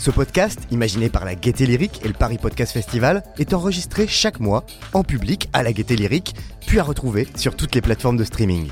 [0.00, 4.40] Ce podcast, imaginé par la Gaieté Lyrique et le Paris Podcast Festival, est enregistré chaque
[4.40, 4.64] mois
[4.94, 6.34] en public à la Gaieté Lyrique,
[6.66, 8.70] puis à retrouver sur toutes les plateformes de streaming.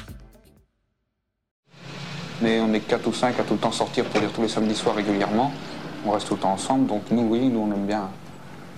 [2.41, 4.49] Mais on est 4 ou 5 à tout le temps sortir pour lire tous les
[4.49, 5.53] samedis soirs régulièrement.
[6.07, 8.09] On reste tout le temps ensemble, donc nous, oui, nous, on aime bien.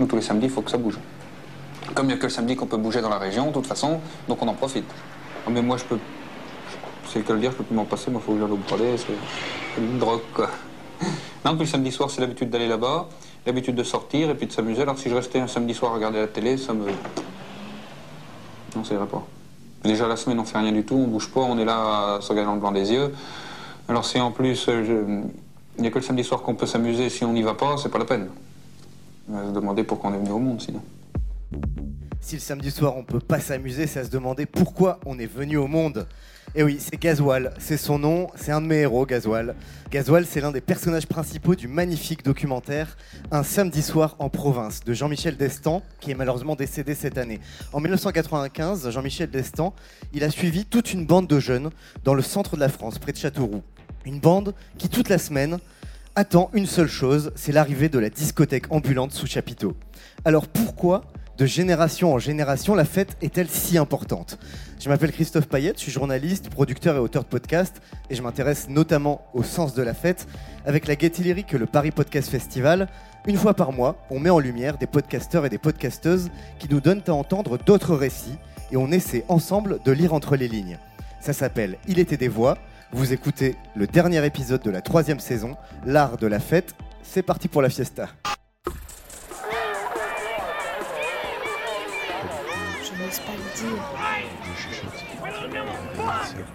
[0.01, 0.99] Nous, tous les samedis, il faut que ça bouge.
[1.95, 3.69] Comme il n'y a que le samedi qu'on peut bouger dans la région, de toute
[3.69, 4.91] façon, donc on en profite.
[5.47, 6.01] Ah, mais moi, je peux.
[7.13, 8.97] C'est que le dire, je peux plus m'en passer, moi, il faut que j'aille au
[8.97, 10.51] c'est une drogue, quoi.
[11.45, 13.09] Non, puis le samedi soir, c'est l'habitude d'aller là-bas,
[13.47, 14.83] l'habitude de sortir et puis de s'amuser.
[14.83, 16.87] Alors si je restais un samedi soir à regarder la télé, ça me.
[18.77, 19.27] Non, ça irait pas.
[19.85, 22.21] Déjà la semaine, on fait rien du tout, on bouge pas, on est là à
[22.21, 23.15] se regarder dans le des yeux.
[23.89, 25.23] Alors si en plus, euh,
[25.77, 27.77] il n'y a que le samedi soir qu'on peut s'amuser, si on n'y va pas,
[27.79, 28.29] c'est pas la peine.
[29.31, 30.83] On va se demander pourquoi on est venu au monde sinon.
[32.21, 35.27] Si le samedi soir on peut pas s'amuser, c'est à se demander pourquoi on est
[35.27, 36.07] venu au monde.
[36.57, 39.55] Et oui, c'est Gasoil, c'est son nom, c'est un de mes héros, Gasoil.
[39.89, 42.97] Gasoil, c'est l'un des personnages principaux du magnifique documentaire
[43.31, 47.39] Un samedi soir en province de Jean-Michel Destan, qui est malheureusement décédé cette année.
[47.73, 49.75] En 1995, Jean-Michel Destan,
[50.13, 51.71] il a suivi toute une bande de jeunes
[52.03, 53.63] dans le centre de la France, près de Châteauroux.
[54.05, 55.61] Une bande qui, toute la semaine,
[56.17, 59.77] attend une seule chose, c'est l'arrivée de la discothèque ambulante sous chapiteau.
[60.25, 61.05] Alors pourquoi
[61.39, 64.39] de génération en génération, la fête est-elle si importante?
[64.81, 68.67] Je m'appelle Christophe Payette, je suis journaliste, producteur et auteur de podcast, et je m'intéresse
[68.71, 70.27] notamment au sens de la fête.
[70.65, 72.89] Avec la Gaieté Lyrique le Paris Podcast Festival,
[73.27, 76.81] une fois par mois, on met en lumière des podcasteurs et des podcasteuses qui nous
[76.81, 78.39] donnent à entendre d'autres récits,
[78.73, 80.79] et on essaie ensemble de lire entre les lignes.
[81.21, 82.57] Ça s'appelle Il était des voix.
[82.91, 86.75] Vous écoutez le dernier épisode de la troisième saison, L'art de la fête.
[87.03, 88.09] C'est parti pour la fiesta.
[93.11, 93.43] N'ose pas le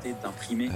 [0.03, 0.15] dire.
[0.23, 0.69] d'imprimé.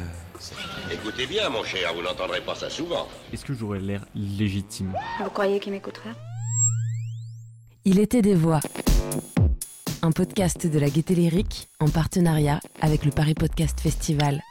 [0.92, 3.08] Écoutez bien, mon cher, vous n'entendrez pas ça souvent.
[3.32, 4.94] Est-ce que j'aurais l'air légitime?
[5.24, 6.16] Vous croyez qu'il m'écouterait
[7.86, 8.60] Il était des voix.
[10.02, 14.42] Un podcast de la Gaieté Lyrique en partenariat avec le Paris Podcast Festival.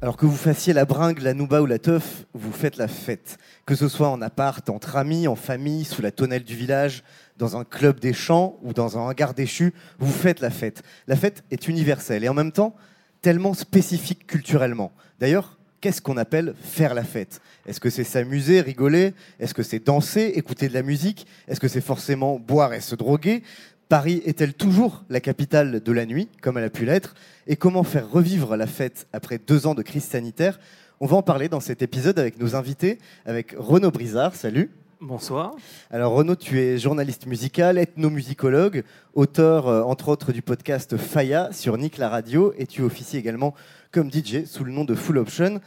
[0.00, 3.36] Alors que vous fassiez la bringue, la nouba ou la teuf, vous faites la fête.
[3.66, 7.02] Que ce soit en appart, entre amis, en famille, sous la tonnelle du village,
[7.38, 10.82] dans un club des champs ou dans un hangar déchu, vous faites la fête.
[11.06, 12.74] La fête est universelle et en même temps
[13.22, 14.92] tellement spécifique culturellement.
[15.20, 17.40] D'ailleurs, qu'est-ce qu'on appelle faire la fête?
[17.66, 19.14] Est-ce que c'est s'amuser, rigoler?
[19.40, 21.26] Est-ce que c'est danser, écouter de la musique?
[21.46, 23.42] Est-ce que c'est forcément boire et se droguer?
[23.88, 27.14] Paris est-elle toujours la capitale de la nuit, comme elle a pu l'être?
[27.46, 30.60] Et comment faire revivre la fête après deux ans de crise sanitaire?
[31.00, 34.70] On va en parler dans cet épisode avec nos invités, avec Renaud Brizard, salut.
[35.00, 35.54] Bonsoir.
[35.90, 38.82] Alors Renaud, tu es journaliste musical, ethnomusicologue,
[39.14, 43.54] auteur euh, entre autres du podcast Faya sur Nick la radio et tu officies également
[43.92, 45.60] comme DJ sous le nom de Full Option.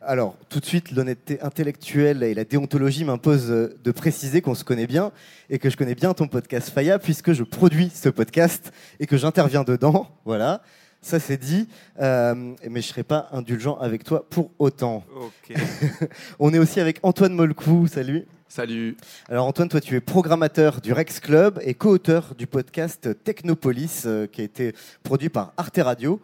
[0.00, 4.64] Alors tout de suite, l'honnêteté intellectuelle et la déontologie m'imposent euh, de préciser qu'on se
[4.64, 5.12] connaît bien
[5.50, 9.18] et que je connais bien ton podcast Faya puisque je produis ce podcast et que
[9.18, 10.08] j'interviens dedans.
[10.24, 10.62] Voilà.
[11.02, 11.68] Ça c'est dit,
[12.00, 15.04] Euh, mais je ne serai pas indulgent avec toi pour autant.
[16.40, 18.26] On est aussi avec Antoine Molcou, salut.
[18.50, 18.96] Salut.
[19.28, 24.26] Alors Antoine, toi tu es programmateur du Rex Club et co-auteur du podcast Technopolis euh,
[24.26, 26.18] qui a été produit par Arte Radio.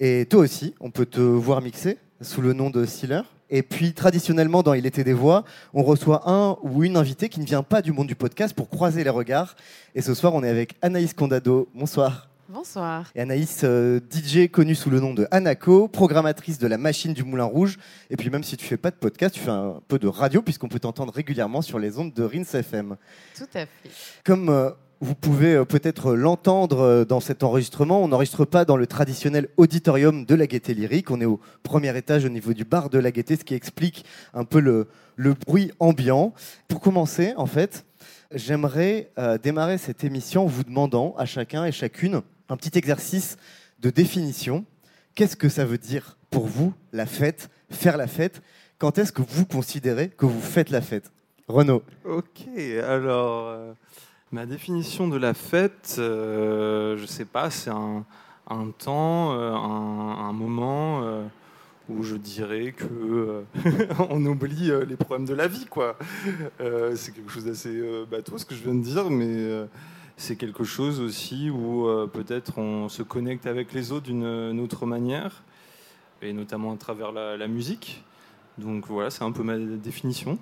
[0.00, 3.24] Et toi aussi, on peut te voir mixer sous le nom de Sealer.
[3.50, 5.44] Et puis traditionnellement dans Il était des voix,
[5.74, 8.70] on reçoit un ou une invitée qui ne vient pas du monde du podcast pour
[8.70, 9.54] croiser les regards.
[9.94, 11.68] Et ce soir, on est avec Anaïs Condado.
[11.74, 12.30] Bonsoir.
[12.48, 13.10] Bonsoir.
[13.16, 17.24] Et Anaïs, euh, DJ connue sous le nom de Anako, programmatrice de la machine du
[17.24, 17.76] Moulin Rouge.
[18.08, 20.42] Et puis même si tu fais pas de podcast, tu fais un peu de radio
[20.42, 22.96] puisqu'on peut t'entendre régulièrement sur les ondes de Rins FM.
[23.36, 23.90] Tout à fait.
[24.24, 24.70] Comme euh,
[25.00, 30.24] vous pouvez euh, peut-être l'entendre dans cet enregistrement, on n'enregistre pas dans le traditionnel auditorium
[30.24, 31.10] de la Gaieté Lyrique.
[31.10, 34.04] On est au premier étage au niveau du bar de la Gaieté, ce qui explique
[34.34, 36.32] un peu le, le bruit ambiant.
[36.68, 37.84] Pour commencer, en fait,
[38.32, 43.36] j'aimerais euh, démarrer cette émission en vous demandant à chacun et chacune un petit exercice
[43.80, 44.64] de définition.
[45.14, 48.42] Qu'est-ce que ça veut dire pour vous, la fête, faire la fête?
[48.78, 51.10] Quand est-ce que vous considérez que vous faites la fête?
[51.48, 51.82] Renaud.
[52.04, 52.48] Ok,
[52.86, 53.72] alors, euh,
[54.32, 58.04] ma définition de la fête, euh, je sais pas, c'est un,
[58.78, 61.02] temps, euh, un, moment
[61.88, 63.44] où je dirais que
[64.10, 65.96] on oublie les problèmes de la vie, quoi.
[66.58, 69.66] C'est quelque chose d'assez bateau, ce que je viens de dire, mais
[70.16, 74.86] c'est quelque chose aussi où euh, peut-être on se connecte avec les autres d'une autre
[74.86, 75.42] manière,
[76.22, 78.02] et notamment à travers la, la musique.
[78.58, 80.38] Donc voilà, c'est un peu ma définition.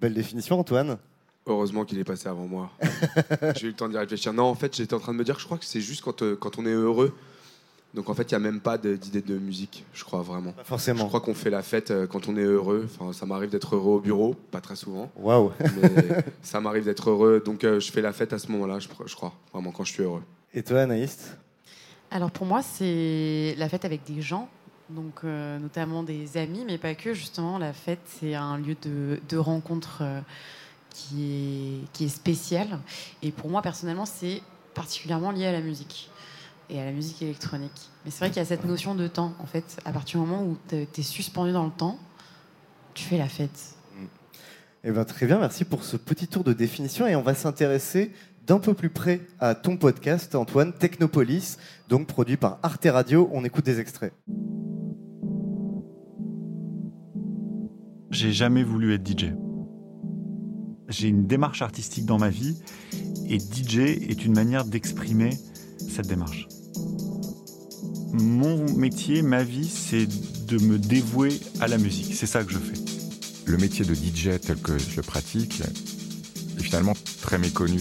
[0.00, 0.98] Belle définition, Antoine.
[1.46, 2.70] Heureusement qu'il est passé avant moi.
[3.56, 4.34] J'ai eu le temps d'y réfléchir.
[4.34, 6.02] Non, en fait, j'étais en train de me dire que je crois que c'est juste
[6.02, 7.16] quand, euh, quand on est heureux.
[7.94, 10.52] Donc en fait, il n'y a même pas d'idée de musique, je crois vraiment.
[10.52, 11.06] Pas Je forcément.
[11.06, 12.86] crois qu'on fait la fête euh, quand on est heureux.
[12.86, 15.52] Enfin, ça m'arrive d'être heureux au bureau, pas très souvent, Waouh.
[15.80, 17.42] mais ça m'arrive d'être heureux.
[17.44, 19.92] Donc euh, je fais la fête à ce moment-là, je, je crois, vraiment quand je
[19.92, 20.22] suis heureux.
[20.52, 21.34] Et toi, Anaïs?
[22.10, 24.48] Alors pour moi, c'est la fête avec des gens,
[24.90, 27.14] donc euh, notamment des amis, mais pas que.
[27.14, 30.20] Justement, la fête, c'est un lieu de, de rencontre euh,
[30.90, 31.24] qui,
[31.84, 32.78] est, qui est spécial.
[33.22, 34.42] Et pour moi, personnellement, c'est
[34.74, 36.10] particulièrement lié à la musique
[36.70, 37.90] et à la musique électronique.
[38.04, 39.78] Mais c'est vrai qu'il y a cette notion de temps, en fait.
[39.84, 41.98] À partir du moment où tu es suspendu dans le temps,
[42.94, 43.74] tu fais la fête.
[44.84, 47.06] Eh ben, très bien, merci pour ce petit tour de définition.
[47.06, 48.12] Et on va s'intéresser
[48.46, 53.28] d'un peu plus près à ton podcast, Antoine, Technopolis, donc produit par Arte Radio.
[53.32, 54.12] On écoute des extraits.
[58.10, 59.34] J'ai jamais voulu être DJ.
[60.88, 62.56] J'ai une démarche artistique dans ma vie
[63.28, 63.78] et DJ
[64.08, 65.30] est une manière d'exprimer
[65.76, 66.48] cette démarche.
[68.12, 70.06] Mon métier, ma vie, c'est
[70.46, 72.14] de me dévouer à la musique.
[72.14, 72.78] C'est ça que je fais.
[73.44, 75.62] Le métier de DJ tel que je le pratique
[76.58, 77.80] est finalement très méconnu.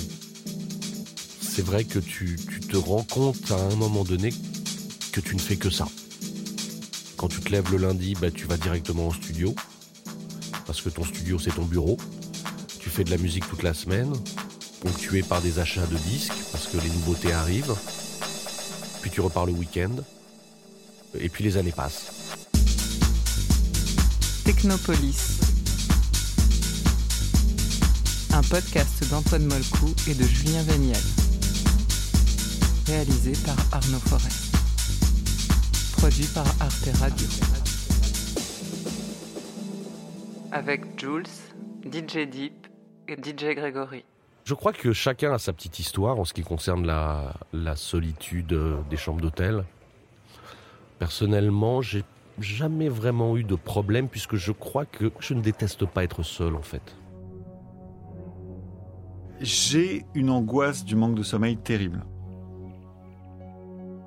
[1.41, 4.29] C'est vrai que tu, tu te rends compte à un moment donné
[5.11, 5.87] que tu ne fais que ça.
[7.17, 9.55] Quand tu te lèves le lundi, bah, tu vas directement au studio,
[10.67, 11.97] parce que ton studio c'est ton bureau.
[12.79, 14.13] Tu fais de la musique toute la semaine,
[14.81, 17.75] ponctué par des achats de disques, parce que les nouveautés arrivent.
[19.01, 19.95] Puis tu repars le week-end,
[21.19, 22.11] et puis les années passent.
[24.43, 25.39] Technopolis.
[28.33, 31.01] Un podcast d'Antoine Molcou et de Julien Véniel.
[32.85, 34.29] Réalisé par Arnaud Forêt.
[35.97, 37.27] Produit par Arte Radio.
[40.51, 41.23] Avec Jules,
[41.91, 42.67] DJ Deep
[43.07, 44.05] et DJ Grégory.
[44.47, 48.53] Je crois que chacun a sa petite histoire en ce qui concerne la, la solitude
[48.53, 49.65] euh, des chambres d'hôtel.
[50.99, 52.05] Personnellement, j'ai
[52.39, 56.55] jamais vraiment eu de problème puisque je crois que je ne déteste pas être seul
[56.55, 56.95] en fait.
[59.41, 62.05] J'ai une angoisse du manque de sommeil terrible.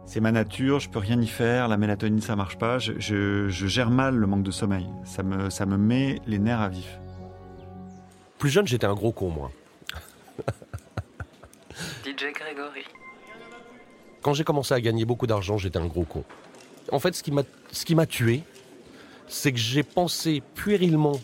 [0.07, 3.51] C'est ma nature, je peux rien y faire, la mélatonine ça marche pas, je, je-
[3.51, 4.87] je gère mal le manque de sommeil.
[5.05, 6.99] Ça me, ça me met les nerfs à vif.
[8.39, 9.51] Plus jeune, j'étais un gros con moi.
[12.05, 12.85] DJ Grégory.
[14.23, 16.25] Quand j'ai commencé à gagner beaucoup d'argent, j'étais un gros con.
[16.93, 18.43] En fait, ce qui m'a, tué,
[19.29, 21.21] c'est que j'ai pensé puérilement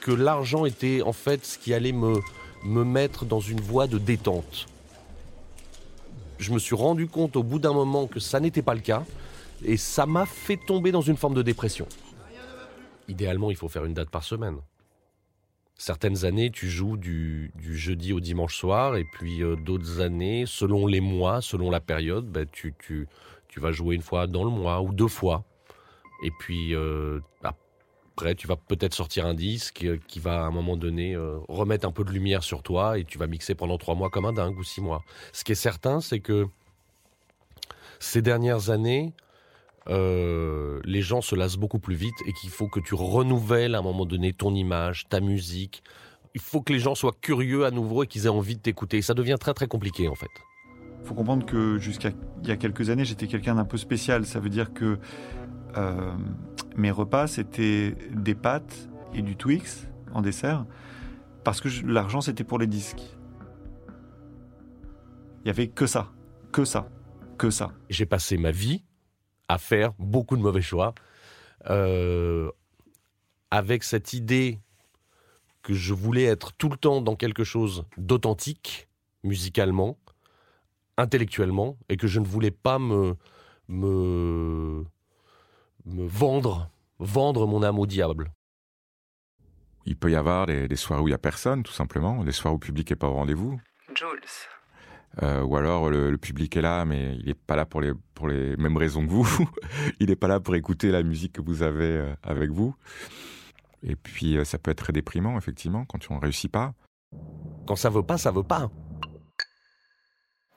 [0.00, 2.20] que l'argent était en fait ce qui allait me,
[2.64, 4.66] me mettre dans une voie de détente.
[6.38, 9.04] Je me suis rendu compte au bout d'un moment que ça n'était pas le cas
[9.64, 11.86] et ça m'a fait tomber dans une forme de dépression.
[13.08, 14.56] Idéalement, il faut faire une date par semaine.
[15.76, 20.86] Certaines années, tu joues du, jeudi au dimanche soir, et puis euh, d'autres années, selon
[20.86, 22.74] les mois, selon la période, ben, tu,
[23.56, 25.44] vas jouer une fois dans le mois ou deux fois.
[26.22, 30.76] Et puis euh, après, tu vas peut-être sortir un disque qui va à un moment
[30.76, 33.96] donné euh, remettre un peu de lumière sur toi, et tu vas mixer pendant trois
[33.96, 35.02] mois comme un dingue ou six mois.
[35.32, 36.46] Ce qui est certain, c'est que
[37.98, 39.12] ces dernières années,
[39.88, 43.78] euh, les gens se lassent beaucoup plus vite et qu'il faut que tu renouvelles à
[43.78, 45.82] un moment donné ton image, ta musique.
[46.34, 49.02] Il faut que les gens soient curieux à nouveau et qu'ils aient envie de t'écouter.
[49.02, 50.30] Ça devient très très compliqué en fait.
[51.04, 52.10] faut comprendre que jusqu'à
[52.42, 54.26] il y a quelques années, j'étais quelqu'un d'un peu spécial.
[54.26, 54.98] Ça veut dire que
[55.76, 56.12] euh,
[56.76, 60.66] mes repas, c'était des pâtes et du Twix en dessert,
[61.44, 63.02] parce que l'argent, c'était pour les disques.
[65.44, 66.10] Il y avait que ça,
[66.52, 66.88] que ça,
[67.36, 67.72] que ça.
[67.90, 68.82] J'ai passé ma vie
[69.48, 70.94] à faire beaucoup de mauvais choix
[71.70, 72.50] euh,
[73.50, 74.58] avec cette idée
[75.62, 78.88] que je voulais être tout le temps dans quelque chose d'authentique,
[79.22, 79.98] musicalement,
[80.98, 83.16] intellectuellement, et que je ne voulais pas me,
[83.68, 84.84] me,
[85.86, 88.32] me vendre, vendre mon âme au diable.
[89.86, 92.32] Il peut y avoir des, des soirées où il n'y a personne, tout simplement, des
[92.32, 93.60] soirées où le public n'est pas au rendez-vous.
[93.94, 94.20] Jules.
[95.22, 97.92] Euh, ou alors le, le public est là, mais il n'est pas là pour les,
[98.14, 99.48] pour les mêmes raisons que vous.
[100.00, 102.74] il n'est pas là pour écouter la musique que vous avez euh, avec vous.
[103.82, 106.72] Et puis euh, ça peut être très déprimant, effectivement, quand on ne réussit pas.
[107.66, 108.70] Quand ça veut pas, ça veut pas.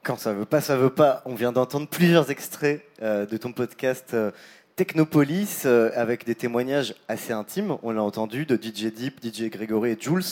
[0.08, 1.22] Quand ça veut pas, ça veut pas.
[1.26, 4.32] On vient d'entendre plusieurs extraits euh, de ton podcast euh,
[4.78, 7.76] Technopolis euh, avec des témoignages assez intimes.
[7.84, 10.24] On l'a entendu de DJ Deep, DJ Grégory et Jules.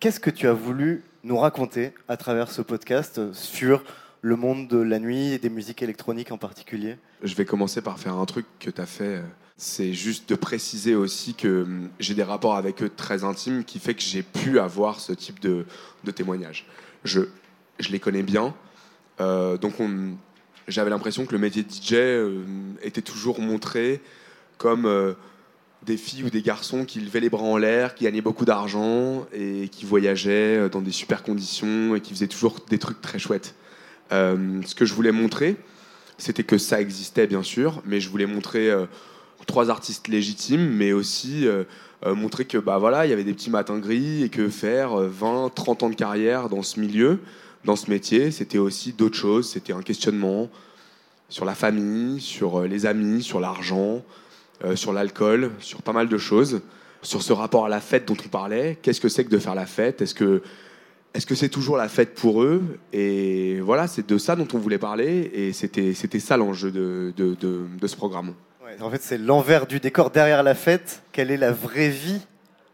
[0.00, 3.84] Qu'est-ce que tu as voulu nous raconter à travers ce podcast euh, sur
[4.22, 7.98] le monde de la nuit et des musiques électroniques en particulier Je vais commencer par
[7.98, 9.16] faire un truc que tu as fait.
[9.16, 9.22] euh,
[9.56, 13.78] C'est juste de préciser aussi que hum, j'ai des rapports avec eux très intimes qui
[13.78, 15.64] fait que j'ai pu avoir ce type de,
[16.04, 16.66] de témoignage.
[17.04, 17.22] Je,
[17.78, 18.54] je les connais bien.
[19.20, 20.14] euh, donc on-
[20.68, 21.94] j'avais l'impression que le métier de DJ
[22.82, 24.00] était toujours montré
[24.58, 24.86] comme
[25.84, 29.26] des filles ou des garçons qui levaient les bras en l'air, qui gagnaient beaucoup d'argent
[29.32, 33.18] et qui voyageaient euh, dans des super conditions et qui faisaient toujours des trucs très
[33.18, 33.54] chouettes.
[34.12, 35.56] Euh, ce que je voulais montrer,
[36.18, 38.86] c'était que ça existait bien sûr, mais je voulais montrer euh,
[39.46, 41.46] trois artistes légitimes, mais aussi
[42.04, 45.08] montrer que bah voilà, il y avait des petits matins gris et que faire euh,
[45.08, 47.20] 20, 30 ans de carrière dans ce milieu,
[47.64, 49.48] dans ce métier, c'était aussi d'autres choses.
[49.48, 50.48] C'était un questionnement
[51.28, 54.02] sur la famille, sur les amis, sur l'argent,
[54.74, 56.60] sur l'alcool, sur pas mal de choses,
[57.02, 58.78] sur ce rapport à la fête dont on parlait.
[58.82, 60.02] Qu'est-ce que c'est que de faire la fête?
[60.02, 60.42] Est-ce que
[61.14, 62.62] est-ce que c'est toujours la fête pour eux?
[62.92, 67.12] Et voilà, c'est de ça dont on voulait parler, et c'était c'était ça l'enjeu de,
[67.16, 68.32] de, de- de ce programme.
[68.64, 71.02] Ouais, En fait, c'est l'envers du décor derrière la fête.
[71.12, 72.20] Quelle est la vraie vie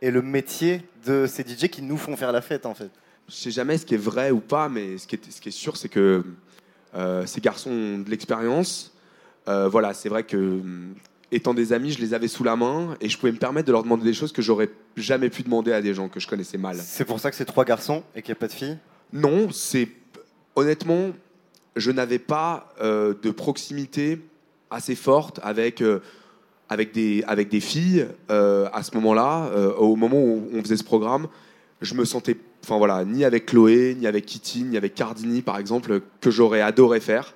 [0.03, 2.91] et le métier de ces DJ qui nous font faire la fête, en fait?
[3.29, 5.49] Je sais jamais ce qui est vrai ou pas, mais ce qui est, ce qui
[5.49, 6.23] est sûr, c'est que
[6.95, 8.95] euh, ces garçons ont de l'expérience.
[9.49, 10.61] Euh, voilà, c'est vrai que
[11.31, 13.73] étant des amis, je les avais sous la main et je pouvais me permettre de
[13.73, 16.59] leur demander des choses que j'aurais jamais pu demander à des gens que je connaissais
[16.59, 16.77] mal.
[16.81, 18.79] C'est pour ça que c'est trois garçons et qu'il n'y a pas de filles?
[19.13, 19.89] Non, c'est
[20.57, 21.11] honnêtement,
[21.77, 24.21] je n'avais pas euh, de proximité
[24.71, 26.01] assez forte avec euh,
[26.69, 30.85] avec des avec des filles euh, à ce moment-là, au moment où on faisait ce
[30.85, 31.29] programme.
[31.81, 35.59] Je me sentais, enfin voilà, ni avec Chloé, ni avec Kitty, ni avec Cardini par
[35.59, 37.35] exemple, que j'aurais adoré faire.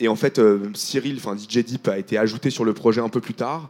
[0.00, 3.10] Et en fait, euh, Cyril, enfin DJ Deep, a été ajouté sur le projet un
[3.10, 3.68] peu plus tard.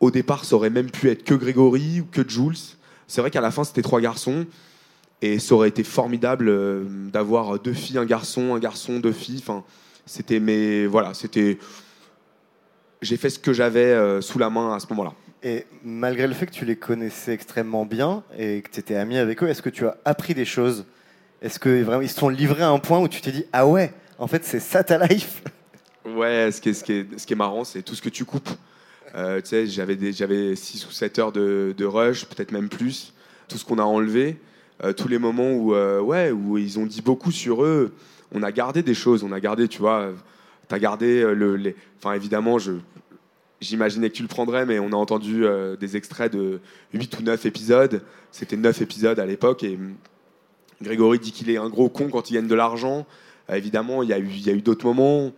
[0.00, 2.58] Au départ, ça aurait même pu être que Grégory ou que Jules.
[3.06, 4.44] C'est vrai qu'à la fin, c'était trois garçons.
[5.22, 9.38] Et ça aurait été formidable euh, d'avoir deux filles, un garçon, un garçon, deux filles.
[9.38, 9.64] Enfin,
[10.04, 11.58] c'était, mais voilà, c'était.
[13.00, 15.14] J'ai fait ce que j'avais euh, sous la main à ce moment-là.
[15.42, 19.16] Et malgré le fait que tu les connaissais extrêmement bien et que tu étais ami
[19.16, 20.86] avec eux, est-ce que tu as appris des choses?
[21.40, 23.92] Est-ce que ils se sont livrés à un point où tu t'es dit ah ouais,
[24.18, 25.42] en fait c'est ça ta life
[26.06, 28.24] Ouais, ce qui est, ce qui ce qui est marrant, c'est tout ce que tu
[28.24, 28.48] coupes.
[29.16, 32.68] Euh, tu sais, j'avais des- j'avais 6 ou 7 heures de, de rush, peut-être même
[32.68, 33.12] plus.
[33.48, 34.36] Tout ce qu'on a enlevé,
[34.84, 37.92] euh, tous les moments où, euh, ouais, où ils ont dit beaucoup sur eux,
[38.32, 39.24] on a gardé des choses.
[39.24, 40.12] On a gardé, tu vois,
[40.68, 41.56] tu as gardé le.
[41.56, 42.74] les- Enfin, évidemment, je.
[43.60, 45.44] J'imaginais que tu le prendrais, mais on a entendu
[45.80, 46.60] des extraits de
[46.94, 48.00] 8 ou 9 épisodes.
[48.30, 49.64] C'était 9 épisodes à l'époque.
[49.64, 49.76] Et
[50.82, 53.06] Grégory dit qu'il est un gros con quand il gagne de l'argent.
[53.50, 55.32] Euh, évidemment, il y a eu, il y a eu d'autres moments.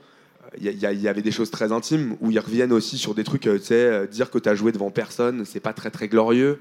[0.58, 3.58] Il y, avait des choses très intimes où ils reviennent aussi sur des trucs, euh,
[3.58, 6.60] tu sais, euh, dire que tu as joué devant personne, c'est pas très très glorieux.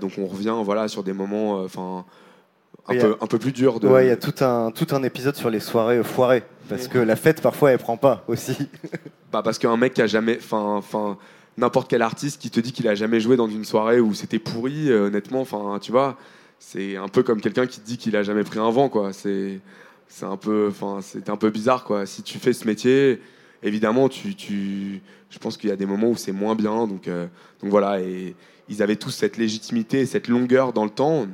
[0.00, 2.04] Donc on revient voilà, sur des moments enfin
[2.88, 3.78] un, a- peu, un peu plus durs.
[3.78, 3.86] De...
[3.86, 6.42] Ouais, il y a tout un, tout un épisode sur les soirées foirées.
[6.68, 8.56] Parce que la fête, parfois, elle prend pas aussi.
[9.30, 10.38] Bah, parce qu'un mec qui a jamais.
[10.38, 11.18] Enfin, enfin,
[11.58, 14.38] n'importe quel artiste qui te dit qu'il a jamais joué dans une soirée où c'était
[14.38, 16.16] pourri, euh, honnêtement, enfin, tu vois,
[16.58, 19.12] c'est un peu comme quelqu'un qui te dit qu'il a jamais pris un vent, quoi.
[19.12, 19.60] C'est,
[20.08, 22.06] c'est un peu, enfin, c'est un peu bizarre, quoi.
[22.06, 23.20] Si tu fais ce métier,
[23.62, 24.34] évidemment, tu,
[25.30, 27.26] je pense qu'il y a des moments où c'est moins bien, donc, euh,
[27.62, 28.00] donc voilà.
[28.00, 28.34] Et
[28.68, 31.26] ils avaient tous cette légitimité, cette longueur dans le temps,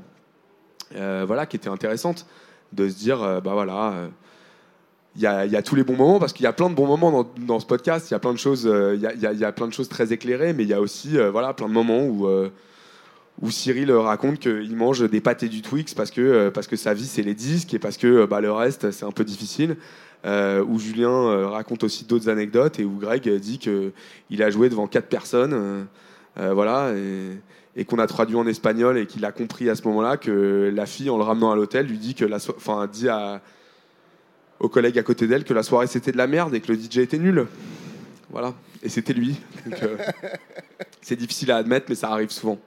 [0.97, 2.27] euh, voilà, qui était intéressante,
[2.73, 4.09] de se dire, euh, bah voilà.
[5.17, 6.69] il y, a, il y a tous les bons moments parce qu'il y a plein
[6.69, 8.11] de bons moments dans, dans ce podcast.
[8.11, 9.89] Il y a plein de choses, il y a, il y a- plein de choses
[9.89, 12.29] très éclairées, mais il y a aussi voilà plein de moments où
[13.45, 16.75] où Cyril raconte qu'il mange des pâtes et du Twix parce que euh, parce que
[16.77, 19.23] sa vie c'est les disques et parce que euh, bah, le reste c'est un peu
[19.25, 19.77] difficile.
[20.27, 23.93] Euh, où Julien raconte aussi d'autres anecdotes et où Greg dit que
[24.31, 27.37] il a joué devant quatre personnes, euh, voilà, et,
[27.77, 30.87] et qu'on a traduit en espagnol et qu'il a compris à ce moment-là que la
[30.87, 33.43] fille en le ramenant à l'hôtel lui dit que la, so- enfin dit à
[34.61, 36.79] aux collègues à côté d'elle que la soirée c'était de la merde et que le
[36.79, 37.47] DJ était nul.
[38.31, 38.55] Voilà.
[38.83, 39.39] Et c'était lui.
[39.83, 39.99] Euh,
[41.03, 42.59] c'est difficile à admettre, mais ça arrive souvent.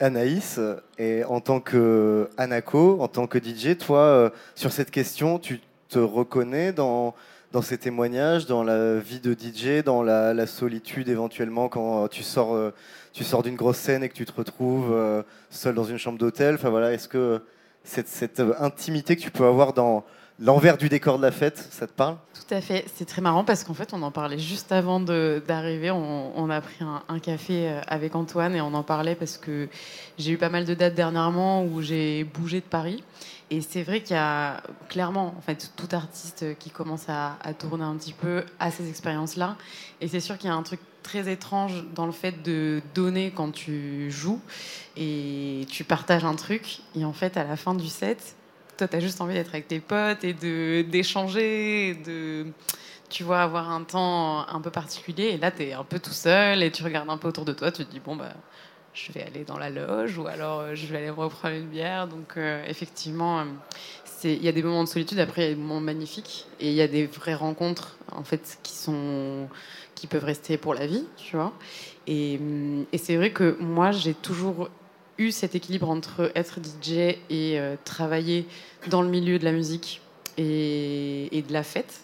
[0.00, 0.60] Anaïs,
[0.98, 5.60] et en tant que Anako, en tant que DJ, toi, euh, sur cette question, tu
[5.88, 7.14] te reconnais dans,
[7.52, 12.08] dans ces témoignages, dans la vie de DJ, dans la, la solitude éventuellement quand euh,
[12.08, 12.72] tu sors, euh,
[13.12, 16.18] tu sors d'une grosse scène et que tu te retrouves euh, seul dans une chambre
[16.18, 16.56] d'hôtel?
[16.56, 17.42] Enfin voilà, est-ce que
[17.84, 20.04] cette, cette euh, intimité que tu peux avoir dans
[20.38, 22.16] l'envers du décor de la fête, ça te parle?
[22.34, 22.84] Tout à fait.
[22.94, 25.90] C'est très marrant parce qu'en fait, on en parlait juste avant d'arriver.
[25.90, 29.68] On, a pris un, un café euh, avec Antoine et on en parlait parce que
[30.18, 33.02] j'ai eu pas mal de dates dernièrement où j'ai bougé de Paris.
[33.50, 37.54] Et c'est vrai qu'il y a clairement, en fait, tout artiste qui commence à, à
[37.54, 39.56] tourner un petit peu à ces expériences-là.
[40.00, 43.30] Et c'est sûr qu'il y a un truc très étrange dans le fait de donner
[43.30, 44.40] quand tu joues
[44.96, 46.80] et tu partages un truc.
[46.96, 48.34] Et en fait, à la fin du set,
[48.76, 52.46] toi, tu as juste envie d'être avec tes potes et de d'échanger, de
[53.10, 55.24] tu vois avoir un temps un peu particulier.
[55.24, 57.52] Et là, tu es un peu tout seul et tu regardes un peu autour de
[57.52, 57.70] toi.
[57.70, 58.34] Tu te dis bon bah
[58.94, 62.06] je vais aller dans la loge ou alors euh, je vais aller reprendre une bière.
[62.08, 63.44] Donc euh, effectivement, euh,
[64.24, 65.18] il y a des moments de solitude.
[65.18, 68.24] Après, il y a des moments magnifiques et il y a des vraies rencontres en
[68.24, 69.48] fait qui sont
[69.94, 71.52] qui peuvent rester pour la vie, tu vois.
[72.06, 74.70] Et, hum, et c'est vrai que moi, j'ai toujours
[75.18, 78.46] eu cet équilibre entre être DJ et euh, travailler
[78.88, 80.00] dans le milieu de la musique
[80.36, 82.00] et, de la fête.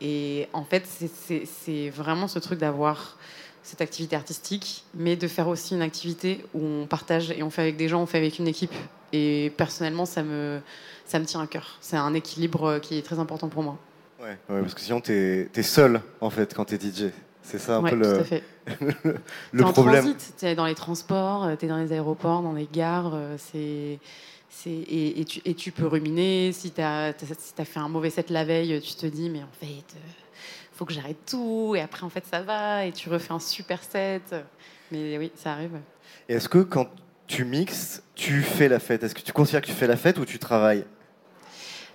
[0.00, 3.16] Et en fait, c'est- vraiment ce truc d'avoir
[3.62, 7.62] cette activité artistique, mais de faire aussi une activité où on partage et on fait
[7.62, 8.72] avec des gens, on fait avec une équipe.
[9.12, 10.60] Et personnellement, ça me,
[11.06, 11.78] ça me tient à cœur.
[11.80, 13.78] C'est un équilibre euh, qui est très important pour moi.
[14.20, 17.10] Ouais, parce que sinon, t'es es seul, en fait, quand t'es DJ.
[17.50, 18.42] C'est ça un Ouais, peu tout le, à fait.
[19.04, 19.18] le
[19.56, 20.04] T'es en problème.
[20.04, 23.12] transit, t'es dans les transports, euh, t'es dans les aéroports, dans les gares.
[23.14, 23.98] euh, C'est,
[24.70, 26.52] et, et tu, et tu peux ruminer.
[26.52, 29.48] Si t'as as, si fait un mauvais set la veille, tu te dis, mais en
[29.58, 29.98] fait, euh,
[30.72, 31.74] faut que j'arrête tout.
[31.74, 32.84] Et après, en fait, ça va.
[32.84, 34.34] Et tu refais un super set.
[34.92, 35.78] Mais oui, ça arrive.
[36.28, 36.88] Et Est-ce que quand
[37.26, 39.02] tu mixes, tu fais la fête?
[39.04, 40.84] Est-ce que tu considères que tu fais la fête ou tu travailles?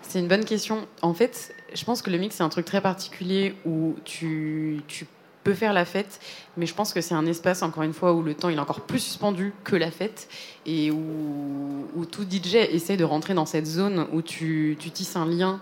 [0.02, 0.88] C'est une bonne question.
[1.04, 5.06] En fait, je pense que le mix, c'est un truc très particulier où tu, tu
[5.44, 6.20] peux faire la fête,
[6.58, 8.82] mais je pense que c'est un espace, encore une fois, où le temps est encore
[8.82, 10.28] plus suspendu que la fête
[10.66, 15.26] et où, tout DJ essaie de rentrer dans cette zone où tu, tu tisses un
[15.26, 15.60] lien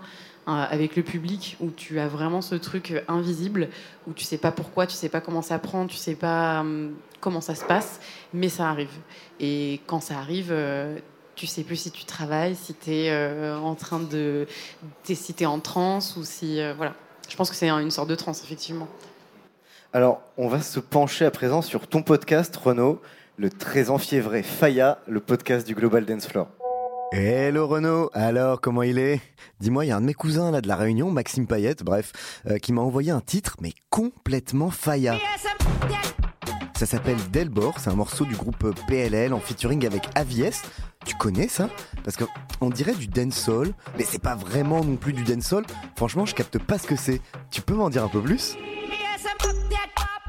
[0.48, 3.70] euh, avec le public, où tu as vraiment ce truc invisible,
[4.08, 6.94] où tu sais pas pourquoi, tu sais pas comment ça prend, tu sais pas hum,
[7.20, 8.00] comment ça se passe,
[8.34, 8.90] mais ça arrive.
[9.40, 10.98] Et quand ça arrive, euh,
[11.36, 14.46] tu sais plus si tu travailles, si tu es en train de.
[15.06, 16.60] si tu es en transe ou si.
[16.60, 16.94] euh, voilà.
[17.30, 18.88] Je pense que c'est un- une sorte de transe, effectivement.
[19.94, 23.02] Alors, on va se pencher à présent sur ton podcast, Renaud,
[23.36, 26.48] le très enfiévré Faya, le podcast du Global Dance Floor.
[27.12, 29.20] Hello Renaud, alors comment il est?
[29.60, 32.14] Dis-moi, il y a un de mes cousins là de la Réunion, Maxime Payette, bref,
[32.50, 35.18] euh, qui m'a envoyé un titre mais complètement faya.
[36.78, 40.62] Ça s'appelle Delbor, c'est un morceau du groupe PLL en featuring avec Avies.
[41.06, 41.70] Tu connais ça?
[42.06, 42.24] Parce que
[42.62, 45.66] on dirait du dancehall, mais c'est pas vraiment non plus du dancehall.
[45.98, 47.20] Franchement, je capte pas ce que c'est.
[47.50, 48.56] Tu peux m'en dire un peu plus?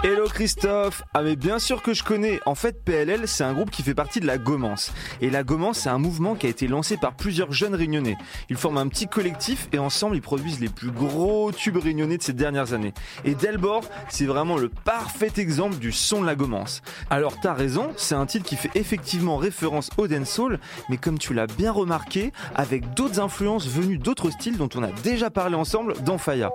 [0.04, 3.70] Hello Christophe Ah mais bien sûr que je connais En fait PLL c'est un groupe
[3.70, 4.92] qui fait partie de la Gomance.
[5.20, 8.16] Et la Gomance c'est un mouvement qui a été lancé par plusieurs jeunes réunionnais.
[8.50, 12.22] Ils forment un petit collectif et ensemble ils produisent les plus gros tubes réunionnais de
[12.24, 12.94] ces dernières années.
[13.24, 16.82] Et Delbor c'est vraiment le parfait exemple du son de la Gomance.
[17.08, 21.32] Alors t'as raison, c'est un titre qui fait effectivement référence au dancehall, mais comme tu
[21.32, 25.94] l'as bien remarqué, avec d'autres influences venues d'autres styles dont on a déjà parlé ensemble
[26.02, 26.50] dans Faya.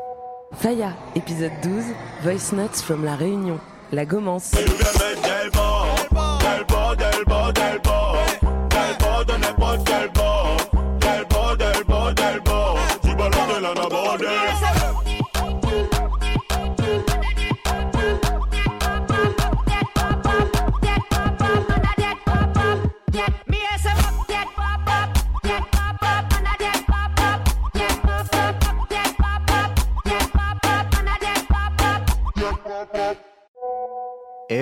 [0.53, 1.85] Faya, épisode 12,
[2.23, 3.59] Voice Notes from La Réunion,
[3.91, 4.51] la Gomance.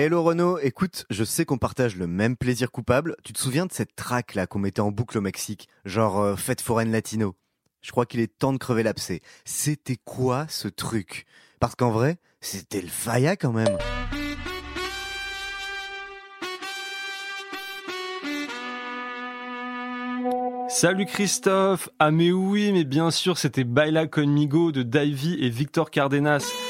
[0.06, 3.16] Hello Renaud, écoute, je sais qu'on partage le même plaisir coupable.
[3.24, 5.68] Tu te souviens de cette track là qu'on mettait en boucle au Mexique?
[5.84, 7.34] Genre euh, fête foraine latino
[7.82, 9.20] Je crois qu'il est temps de crever l'abcès.
[9.44, 11.26] C'était quoi ce truc?
[11.58, 13.76] Parce qu'en vrai, c'était le faya quand même.
[20.68, 25.90] Salut Christophe Ah mais oui, mais bien sûr, c'était Baila Conmigo de Davy et Victor
[25.90, 26.65] Cardenas.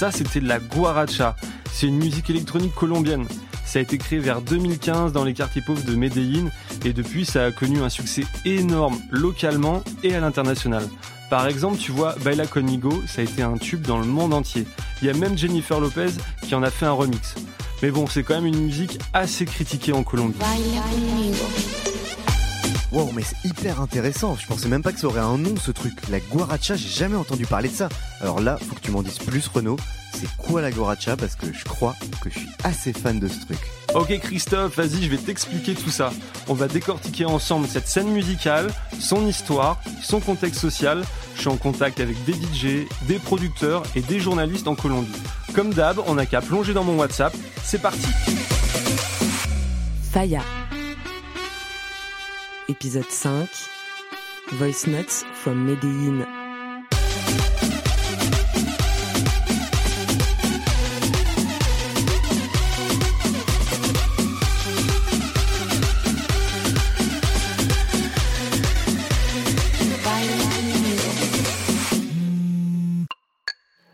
[0.00, 1.36] Ça, c'était de la guaracha.
[1.70, 3.26] C'est une musique électronique colombienne.
[3.66, 6.50] Ça a été créé vers 2015 dans les quartiers pauvres de Medellín
[6.86, 10.88] et depuis ça a connu un succès énorme localement et à l'international.
[11.28, 14.64] Par exemple, tu vois, Baila Conmigo, ça a été un tube dans le monde entier.
[15.02, 17.34] Il y a même Jennifer Lopez qui en a fait un remix.
[17.82, 20.38] Mais bon, c'est quand même une musique assez critiquée en Colombie.
[22.92, 24.36] Wow, mais c'est hyper intéressant.
[24.36, 25.94] Je pensais même pas que ça aurait un nom ce truc.
[26.10, 27.88] La guaracha, j'ai jamais entendu parler de ça.
[28.20, 29.76] Alors là, faut que tu m'en dises plus, Renaud.
[30.12, 31.16] C'est quoi la guaracha?
[31.16, 33.58] Parce que je crois que je suis assez fan de ce truc.
[33.94, 36.12] Ok Christophe, vas-y, je vais t'expliquer tout ça.
[36.48, 41.04] On va décortiquer ensemble cette scène musicale, son histoire, son contexte social.
[41.36, 45.10] Je suis en contact avec des DJ, des producteurs et des journalistes en Colombie.
[45.54, 47.34] Comme d'hab, on n'a qu'à plonger dans mon WhatsApp.
[47.62, 48.08] C'est parti
[50.10, 50.42] Faya
[52.70, 53.48] épisode 5,
[54.52, 56.24] Voice Notes from Medellin.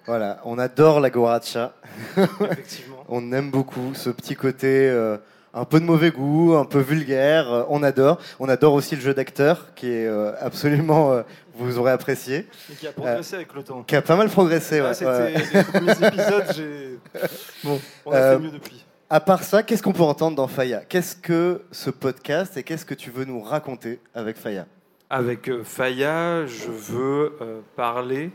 [0.05, 1.75] Voilà, on adore la goracha.
[2.17, 3.05] Effectivement.
[3.09, 4.89] on aime beaucoup ce petit côté.
[4.91, 5.17] Euh,
[5.57, 7.51] un peu de mauvais goût, un peu vulgaire.
[7.53, 8.19] euh, on adore.
[8.39, 11.23] On adore aussi le jeu d'acteur qui est euh, absolument, euh,
[11.55, 12.47] vous aurez apprécié.
[12.71, 13.83] Et qui a progressé avec le temps.
[13.83, 14.81] Qui a pas mal progressé.
[14.81, 15.35] Ah, ouais, c'était ouais.
[15.55, 16.99] les premiers épisodes, j'ai.
[17.65, 18.85] Bon, on a Euh, fait mieux depuis.
[19.09, 20.81] À part ça, qu'est-ce qu'on peut entendre dans Faya?
[20.89, 24.67] Qu'est-ce que ce podcast et qu'est-ce que tu veux nous raconter avec Faya?
[25.11, 28.31] Avec Faya, je veux euh, parler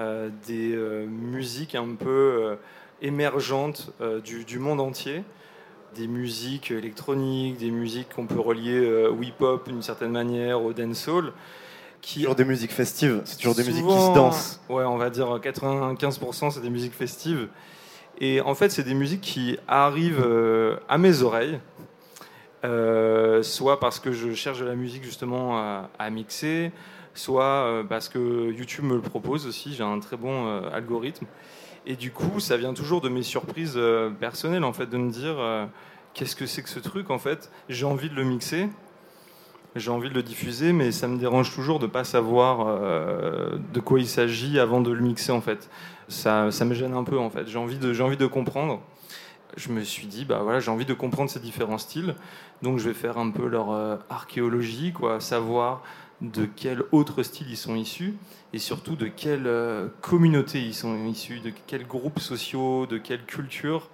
[0.00, 2.56] euh, des euh, musiques un peu euh,
[3.02, 5.22] émergentes euh, du, du monde entier,
[5.96, 10.72] des musiques électroniques, des musiques qu'on peut relier euh, au hip-hop d'une certaine manière, au
[10.72, 11.32] dancehall.
[12.02, 14.60] Qui Toujours des musiques festives, c'est toujours des musiques qui se dansent.
[14.68, 17.48] Ouais, on va dire 95% c'est des musiques festives.
[18.20, 21.58] Et en fait, c'est des musiques qui arrivent euh, à mes oreilles,
[22.64, 26.70] euh, soit parce que je cherche de la musique justement à, à mixer,
[27.14, 29.74] soit euh, parce que YouTube me le propose aussi.
[29.74, 31.26] J'ai un très bon euh, algorithme.
[31.86, 35.08] Et du coup, ça vient toujours de mes surprises euh, personnelles, en fait, de me
[35.08, 35.66] dire euh,
[36.14, 37.52] qu'est-ce que c'est que ce truc, en fait?
[37.68, 38.68] J'ai envie de le mixer,
[39.76, 43.56] j'ai envie de le diffuser, mais ça me dérange toujours de ne pas savoir euh,
[43.72, 45.70] de quoi il s'agit avant de le mixer, en fait.
[46.08, 47.46] Ça, ça me gêne un peu, en fait.
[47.46, 48.82] J'ai envie de, envie de comprendre.
[49.56, 52.16] Je me suis dit, bah voilà, j'ai envie de comprendre ces différents styles,
[52.62, 53.70] donc je vais faire un peu leur
[54.10, 55.82] archéologie, quoi, savoir
[56.20, 58.14] de quel autre style ils sont issus
[58.52, 63.24] et surtout de quelle euh, communauté ils sont issus, de quels groupes sociaux, de quelle
[63.24, 63.90] culture,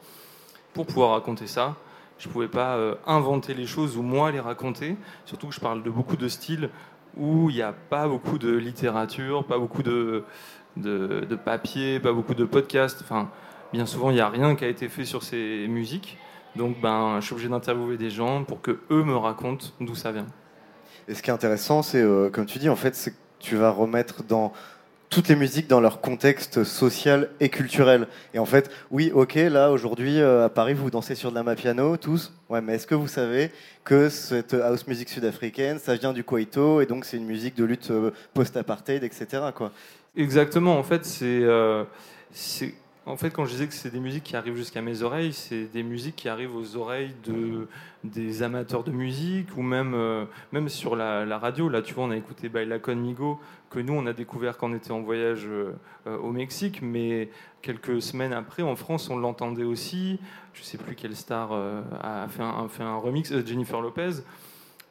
[0.72, 1.76] pour pouvoir raconter ça.
[2.18, 5.60] Je ne pouvais pas euh, inventer les choses ou moi les raconter, surtout que je
[5.60, 6.70] parle de beaucoup de styles
[7.16, 10.24] où il n'y a pas beaucoup de littérature, pas beaucoup de,
[10.76, 13.02] de, papier, pas beaucoup de podcasts.
[13.02, 13.30] Enfin,
[13.72, 16.18] bien souvent, il n'y a rien qui a été fait sur ces musiques.
[16.56, 20.12] Donc, ben, je suis obligé d'interviewer des gens pour que eux me racontent d'où ça
[20.12, 20.26] vient.
[21.08, 24.22] Et ce qui est intéressant, c'est, euh, comme tu dis, en fait, tu vas remettre
[24.22, 24.52] dans
[25.10, 28.08] toutes les musiques dans leur contexte social et culturel.
[28.32, 31.42] Et en fait, oui, ok, là, aujourd'hui, euh, à Paris, vous dansez sur de la
[31.42, 32.32] mapiano, tous.
[32.48, 33.50] Ouais, mais est-ce que vous savez
[33.84, 37.64] que cette house music sud-africaine, ça vient du Kwaito, et donc c'est une musique de
[37.64, 39.72] lutte euh, post-apartheid, etc., quoi?
[40.16, 40.78] Exactement.
[40.78, 41.42] En fait, c'est,
[42.32, 45.32] c'est, en fait, quand je disais que c'est des musiques qui arrivent jusqu'à mes oreilles,
[45.32, 47.66] c'est des musiques qui arrivent aux oreilles de
[48.04, 51.68] des amateurs de musique ou même euh, même sur la, radio.
[51.68, 54.74] Là, tu vois, on a écouté Baila Conmigo que nous on a découvert quand on
[54.74, 55.72] était en voyage euh,
[56.06, 57.28] euh, au Mexique, mais
[57.60, 60.20] quelques semaines après en France, on l'entendait aussi.
[60.54, 64.22] Je sais plus quelle star a fait un, remix, Jennifer Lopez.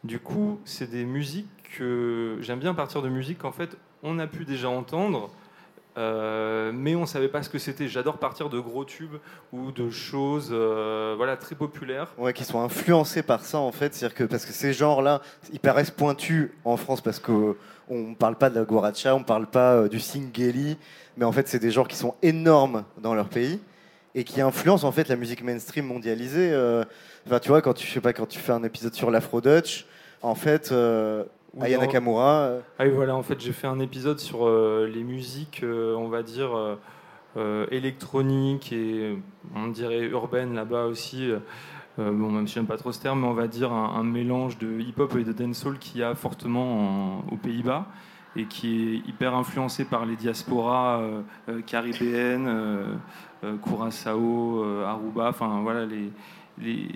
[0.04, 1.48] Du coup, c'est des musiques
[1.78, 5.30] que j'aime bien partir de musique qu'en fait on a pu déjà entendre,
[5.98, 7.88] euh, mais on savait pas ce que c'était.
[7.88, 9.16] J'adore partir de gros tubes
[9.52, 12.14] ou de choses, euh, voilà, très populaires.
[12.18, 13.94] Ouais, qui sont influencés par ça, en fait.
[13.94, 17.56] C'est-à-dire que, parce que ces genres-là, ils paraissent pointus en France parce qu'on
[17.90, 20.78] ne parle pas de la guaracha, on ne parle pas euh, du singeli,
[21.18, 23.60] mais en fait, c'est des genres qui sont énormes dans leur pays
[24.16, 26.52] et qui influencent en fait la musique mainstream mondialisée.
[26.52, 26.84] euh.
[27.28, 29.86] Enfin, tu vois, quand tu, sais pas, quand tu fais un épisode sur l'afro-dutch,
[30.22, 31.24] en fait, euh,
[31.60, 34.90] Aya dans- Nakamura, euh, Ah oui, voilà, en fait, j'ai fait un épisode sur euh,
[34.94, 36.52] les musiques, euh, on va dire,
[37.38, 39.18] euh, électroniques et
[39.56, 41.30] on dirait urbaines là-bas aussi.
[41.98, 44.58] bon, même si j'aime pas trop ce terme, mais on va dire un, un mélange
[44.58, 47.86] de hip-hop et de dancehall qu'il y a fortement en- aux Pays-Bas
[48.36, 52.86] et qui est hyper influencé par les diasporas euh, euh, caribéennes, euh,
[53.44, 56.12] euh, Curaçao, euh, Aruba, enfin voilà les,
[56.60, 56.88] les,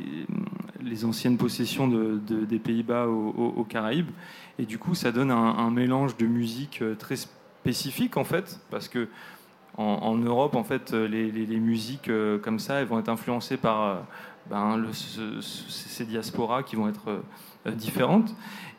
[0.81, 4.09] les anciennes possessions de- de- des Pays-Bas aux, aux- aux Caraïbes.
[4.57, 8.87] Et du coup, ça donne un, mélange de musique euh, très spécifique en fait, parce
[8.87, 9.09] que
[9.77, 14.03] en, Europe, en fait, euh, les, musiques euh, comme ça, elles vont être influencées par
[14.49, 17.21] ben, ces diasporas qui vont être
[17.73, 18.33] différentes.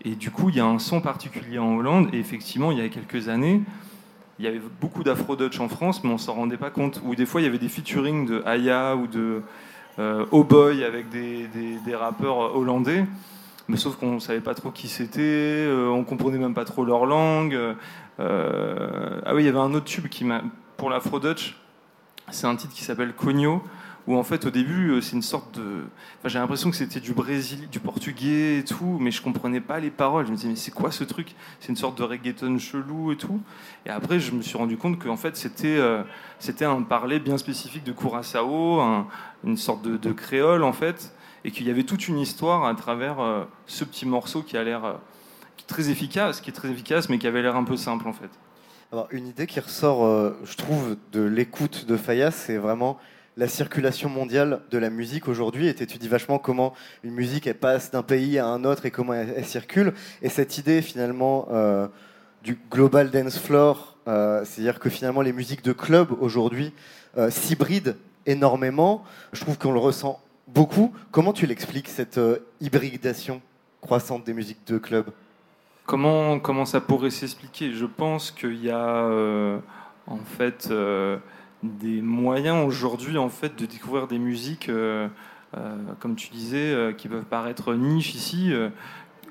[0.07, 2.09] Et du coup, il y a un son particulier en Hollande.
[2.15, 3.61] Et effectivement, il y a quelques années,
[4.39, 7.03] il y avait beaucoup d'afro-dutch en France, mais on s'en rendait pas compte.
[7.05, 9.43] Ou des fois, il y avait des featuring de Aya ou de
[9.99, 13.05] Boy avec des rappeurs hollandais.
[13.69, 17.05] Mais sauf qu'on savait pas trop qui c'était, euh, on comprenait même pas trop leur
[17.05, 17.59] langue.
[18.21, 20.43] Euh, ah oui, il y avait un autre tube qui m'a
[20.77, 21.57] pour l'afro-dutch.
[22.31, 23.63] C'est un titre qui s'appelle Cogno,
[24.07, 25.85] où en fait au début euh, c'est une sorte de.
[26.25, 29.91] J'ai l'impression que c'était du Brésil, du portugais et tout, mais je comprenais pas les
[29.91, 30.27] paroles.
[30.27, 31.35] Je me disais mais c'est quoi ce truc?
[31.61, 33.41] C'est une sorte de reggaeton chelou et tout.
[33.85, 36.03] Et après je me suis rendu compte qu'en fait c'était euh,
[36.39, 39.07] c'était un parler bien spécifique de Curaçao, un-
[39.45, 41.13] une sorte de créole en fait,
[41.47, 44.65] et qu'il y avait toute une histoire à travers euh, ce petit morceau qui a
[44.65, 44.95] l'air euh,
[45.69, 48.29] très efficace, qui est très efficace, mais qui avait l'air un peu simple en fait.
[48.93, 52.99] Alors, une idée qui ressort, euh, je trouve, de l'écoute de Fayas, c'est vraiment
[53.37, 55.69] la circulation mondiale de la musique aujourd'hui.
[55.69, 59.15] Et tu étudies vachement comment une musique passe d'un pays à un autre et comment
[59.15, 59.95] elle, circule.
[60.23, 61.49] Et cette idée, finalement,
[62.43, 66.73] du global dance floor C'est-à-dire que finalement, les musiques de club aujourd'hui
[67.29, 69.05] s'hybrident énormément.
[69.35, 70.93] Je trouve qu'on le ressent beaucoup.
[71.11, 73.41] Comment tu l'expliques, cette euh, hybridation
[73.81, 75.11] croissante des musiques de club
[75.85, 77.73] Comment, comment ça pourrait s'expliquer?
[77.73, 79.59] Je pense qu'il y a euh,
[80.09, 81.19] en fait euh,
[81.63, 84.69] des moyens aujourd'hui en fait de découvrir des musiques,
[86.01, 88.53] comme tu disais, qui peuvent paraître niches ici,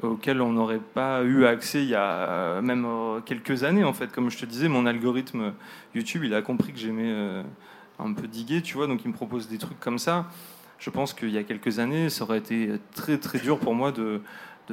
[0.01, 2.88] auxquelles on n'aurait pas eu accès il y a même
[3.25, 4.12] quelques années en fait.
[4.13, 5.54] Comme je te disais, mon algorithme
[5.93, 7.43] YouTube, il a compris que j'aimais
[7.99, 10.25] un peu diguer, tu vois, donc il me propose des trucs comme ça.
[10.79, 13.91] Je pense qu'il y a quelques années, ça aurait été très très dur pour moi
[13.91, 14.21] de,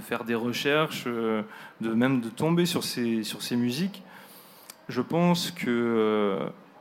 [0.00, 1.42] faire des recherches, euh,
[1.80, 4.02] de même de tomber sur ces, sur ces musiques.
[4.88, 5.68] Je pense qu'il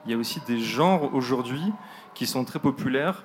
[0.06, 1.72] il y a aussi des genres aujourd'hui
[2.14, 3.24] qui sont très populaires.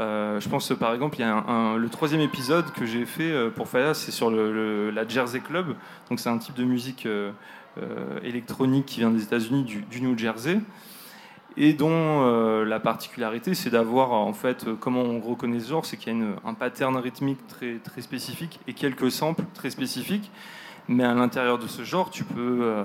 [0.00, 3.50] Euh, je pense par exemple, il y a le troisième épisode que j'ai fait euh,
[3.50, 5.74] pour Faya, c'est sur la Jersey Club.
[6.08, 7.32] Donc c'est un type de musique euh,
[7.78, 10.60] euh, électronique qui vient des États-Unis, du New Jersey,
[11.56, 15.86] et dont euh, la particularité, c'est d'avoir en fait, euh, comment on reconnaît ce genre,
[15.86, 20.30] c'est qu'il y a un pattern rythmique très, très spécifique et quelques samples très spécifiques.
[20.88, 22.84] Mais à l'intérieur de ce genre, tu peux euh,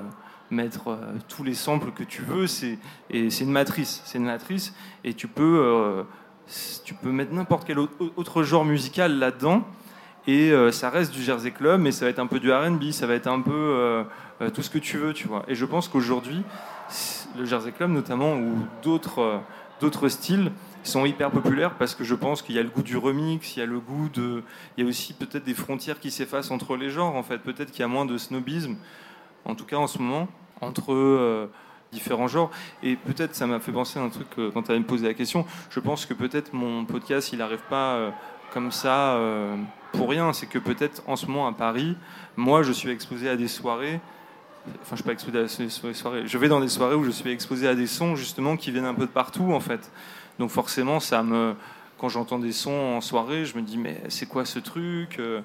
[0.52, 2.48] mettre euh, tous les samples que tu veux.
[2.48, 2.78] C'est
[3.10, 6.04] et c'est une matrice, c'est une matrice, et tu peux euh,
[6.86, 9.64] tu peux mettre n'importe quel autre, genre musical là-dedans.
[10.28, 12.92] Et euh, ça reste du Jersey Club, mais ça va être un peu du R&B,
[12.92, 14.04] ça va être un peu euh,
[14.42, 15.44] euh, tout ce que tu veux, tu vois.
[15.48, 16.44] Et je pense qu'aujourd'hui,
[17.38, 19.38] le Jersey Club notamment, ou d'autres euh,
[19.80, 20.52] d'autres styles,
[20.84, 23.60] sont hyper populaires parce que je pense qu'il y a le goût du remix, il
[23.60, 24.44] y a le goût de,
[24.76, 27.16] il y a aussi peut-être des frontières qui s'effacent entre les genres.
[27.16, 28.76] En fait, peut-être qu'il y a moins de snobisme,
[29.46, 30.28] en tout cas en ce moment,
[30.62, 31.52] entre euh,
[31.92, 32.50] différents genres.
[32.82, 35.14] Et peut-être ça m'a fait penser à un truc euh, quand tu avais posé la
[35.14, 35.46] question.
[35.70, 38.12] Je pense que peut-être mon podcast, il n'arrive pas
[38.52, 39.20] comme ça
[39.92, 40.34] pour rien.
[40.34, 41.96] C'est que peut-être en ce moment à Paris,
[42.36, 44.00] moi, je suis exposé à des soirées.
[44.82, 46.28] Enfin, je suis pas exposé à so- soirées.
[46.28, 48.86] Je vais dans des soirées où je suis exposé à des sons justement qui viennent
[48.86, 49.92] un peu de partout en fait.
[50.40, 51.56] Donc forcément, ça me,
[51.98, 55.42] quand j'entends des sons en soirée, je me dis mais c'est quoi ce truc Euh,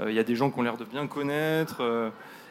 [0.00, 1.78] euh, Il y a des gens qui ont l'air de bien connaître.
[1.80, 2.10] euh,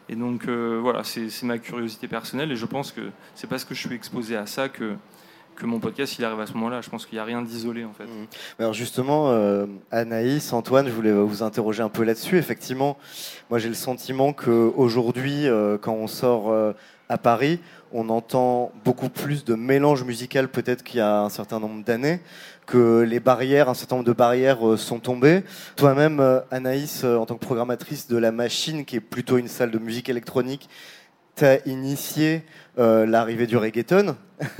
[0.09, 3.01] et donc voilà, c'est ma curiosité personnelle et je pense que
[3.35, 4.95] c'est parce que je suis exposé à ça que
[5.57, 6.81] que mon podcast il arrive à ce moment-là.
[6.81, 8.05] Je pense qu'il n'y a rien d'isolé en fait.
[8.59, 12.37] Alors justement, euh, Anaïs, Antoine, je voulais vous interroger un peu là-dessus.
[12.37, 12.97] Effectivement,
[13.49, 16.73] moi j'ai le sentiment qu'aujourd'hui, euh, quand on sort euh,
[17.09, 17.59] à Paris,
[17.91, 22.19] on entend beaucoup plus de mélange musical peut-être qu'il y a un certain nombre d'années,
[22.65, 25.43] que les barrières, un certain nombre de barrières sont tombées.
[25.77, 29.79] Toi-même, Anaïs, en tant que programmatrice de La Machine, qui est plutôt une salle de
[29.79, 30.67] musique électronique,
[31.37, 32.43] t'as initié
[32.79, 34.15] euh, l'arrivée du reggaeton,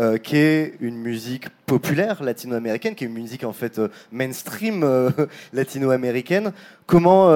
[0.00, 4.84] euh, qui est une musique populaire latino-américaine, qui est une musique en fait euh, mainstream
[5.52, 6.52] latino-américaine.
[6.86, 7.32] Comment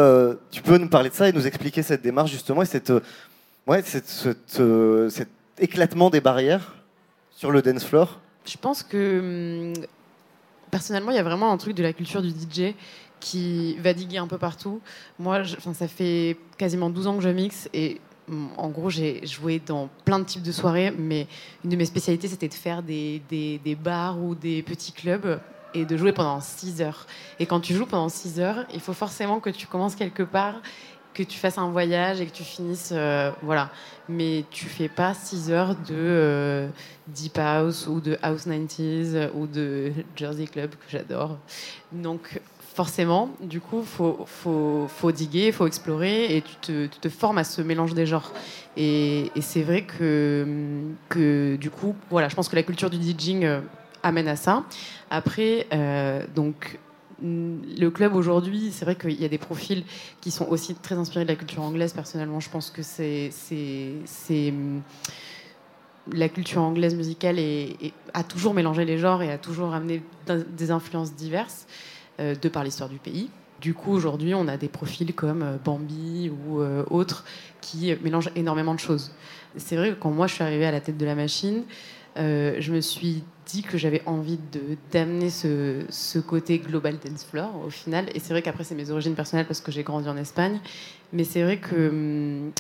[0.50, 2.92] tu peux nous parler de ça et nous expliquer cette démarche justement et cette,
[3.66, 4.08] ouais, cette,
[5.10, 6.74] cet éclatement des barrières
[7.30, 8.20] sur le dance floor?
[8.44, 9.84] Je pense que hum,
[10.70, 12.74] personnellement, il y a vraiment un truc de la culture du DJ
[13.20, 14.80] qui va diguer un peu partout.
[15.20, 18.00] Moi, je- ça fait quasiment 12 ans que je mixe et
[18.56, 21.26] en gros, j'ai joué dans plein de types de soirées, mais
[21.64, 25.40] une de mes spécialités, c'était de faire des, des- bars ou des petits clubs
[25.74, 27.06] et de jouer pendant 6 heures.
[27.40, 30.56] Et quand tu joues pendant 6 heures, il faut forcément que tu commences quelque part,
[31.14, 32.90] que tu fasses un voyage et que tu finisses.
[32.92, 33.70] euh, voilà.
[34.08, 36.68] Mais tu fais pas 6 heures de euh,
[37.08, 41.38] Deep House ou de House 90s ou de Jersey Club, que j'adore.
[41.90, 42.40] Donc,
[42.74, 47.60] forcément, du coup, faut, faut, faut diguer, faut explorer et tu te, formes à ce
[47.60, 48.32] mélange des genres.
[48.76, 53.60] Et, c'est vrai que, du coup, voilà, je pense que la culture du DJing euh,
[54.02, 54.64] amène à ça.
[55.10, 56.78] Après, euh, donc,
[57.20, 59.84] mm, le club aujourd'hui, c'est vrai qu'il y a des profils
[60.20, 61.92] qui sont aussi très inspirés de la culture anglaise.
[61.92, 63.30] Personnellement, je pense que c'est
[64.30, 64.80] mm,
[66.12, 67.38] la culture anglaise musicale
[68.14, 71.66] a toujours mélangé les genres et a toujours amené des influences diverses
[72.22, 73.30] de par l'histoire du pays.
[73.62, 77.24] Du coup, aujourd'hui, on a des profils comme euh, Bambi ou euh, autres
[77.60, 79.12] qui mélangent énormément de choses.
[79.56, 81.62] C'est vrai que quand moi je suis arrivée à la tête de la machine,
[82.18, 84.40] euh, je me suis dit que j'avais envie
[84.90, 88.06] d'amener ce, ce côté global dance floor au final.
[88.16, 90.58] Et c'est vrai qu'après c'est mes origines personnelles parce que j'ai grandi en Espagne,
[91.12, 92.52] mais c'est vrai que hum,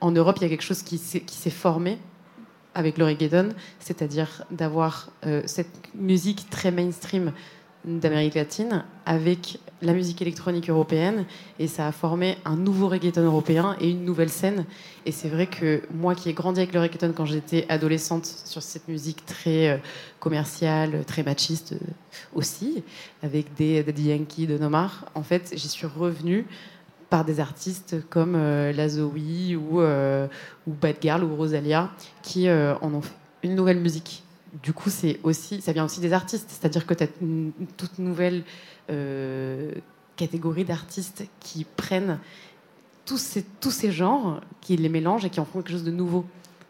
[0.00, 1.98] en Europe il y a quelque chose qui s'est formé
[2.74, 7.32] avec le reggaeton, c'est-à-dire d'avoir euh, cette musique très mainstream
[7.86, 11.24] d'Amérique latine avec la musique électronique européenne
[11.58, 14.64] et ça a formé un nouveau reggaeton européen et une nouvelle scène
[15.04, 18.62] et c'est vrai que moi qui ai grandi avec le reggaeton quand j'étais adolescente sur
[18.62, 19.76] cette musique très euh,
[20.18, 21.86] commerciale, très machiste euh,
[22.34, 22.82] aussi
[23.22, 26.46] avec des Daddy Yankee, de Nomar en fait j'y suis revenue
[27.10, 30.26] par des artistes comme euh, la Zoe ou, euh,
[30.66, 31.90] ou Bad Girl ou Rosalia
[32.22, 34.24] qui euh, en ont fait une nouvelle musique.
[34.62, 37.98] Du coup, c'est aussi, ça vient aussi des artistes, c'est-à-dire que tu as une, toute
[37.98, 38.44] nouvelle
[38.90, 39.72] euh,
[40.16, 42.18] catégorie d'artistes qui prennent
[43.04, 45.90] tous ces, tous ces genres, qui les mélangent et qui en font quelque chose de
[45.90, 46.24] nouveau.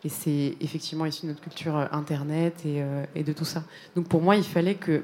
[0.05, 3.63] Et c'est effectivement issu de notre culture euh, internet et, euh, et de tout ça.
[3.95, 5.03] Donc pour moi, il fallait que,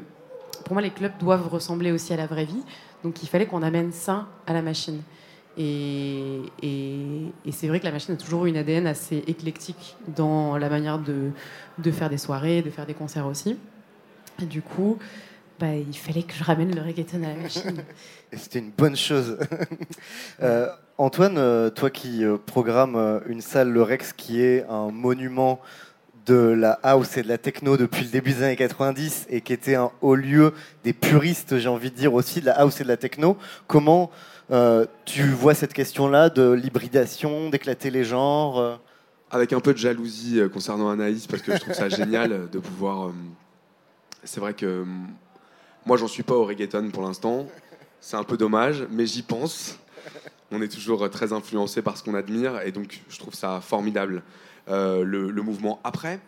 [0.65, 2.63] pour moi, les clubs doivent ressembler aussi à la vraie vie.
[3.05, 5.03] Donc il fallait qu'on amène ça à la machine.
[5.59, 6.41] Et,
[7.51, 10.99] c'est vrai que la machine a toujours eu une ADN assez éclectique dans la manière
[10.99, 11.31] de,
[11.91, 13.59] faire des soirées, de faire des concerts aussi.
[14.41, 14.99] Du coup,
[15.61, 17.85] bah, il fallait que je ramène le reggaeton à la machine.
[18.33, 19.39] C'était une bonne chose.
[20.43, 20.67] Euh,
[20.99, 25.61] Antoine, euh, toi qui euh, programme euh, une salle, le Rex, qui est un monument
[26.27, 29.53] de la house et de la techno depuis le début des années 90 et qui
[29.53, 32.85] était un haut lieu des puristes, j'ai envie de dire aussi, de la house et
[32.85, 33.37] de la techno,
[33.67, 34.11] comment
[34.53, 38.77] euh, tu vois cette question-là de l'hybridation, d'éclater les genres euh?
[39.31, 42.59] Avec un peu de jalousie euh, concernant Anaïs, parce que je trouve ça génial de
[42.59, 43.13] pouvoir.
[44.25, 44.85] C'est vrai que
[45.87, 47.47] moi, j'en suis pas au reggaeton pour l'instant.
[48.01, 49.79] C'est un peu dommage, mais j'y pense.
[50.51, 54.23] On est toujours très influencé par ce qu'on admire, et donc je trouve ça formidable,
[54.69, 55.81] le, le mouvement.
[55.83, 56.21] Après,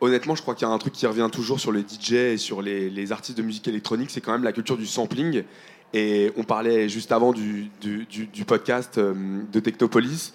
[0.00, 2.36] honnêtement, je crois qu'il y a un truc qui revient toujours sur les DJ et
[2.36, 5.44] sur les, les artistes de musique électronique, c'est quand même la culture du sampling.
[5.92, 9.14] Et on parlait juste avant du, du- du- du podcast euh,
[9.52, 10.32] de Technopolis.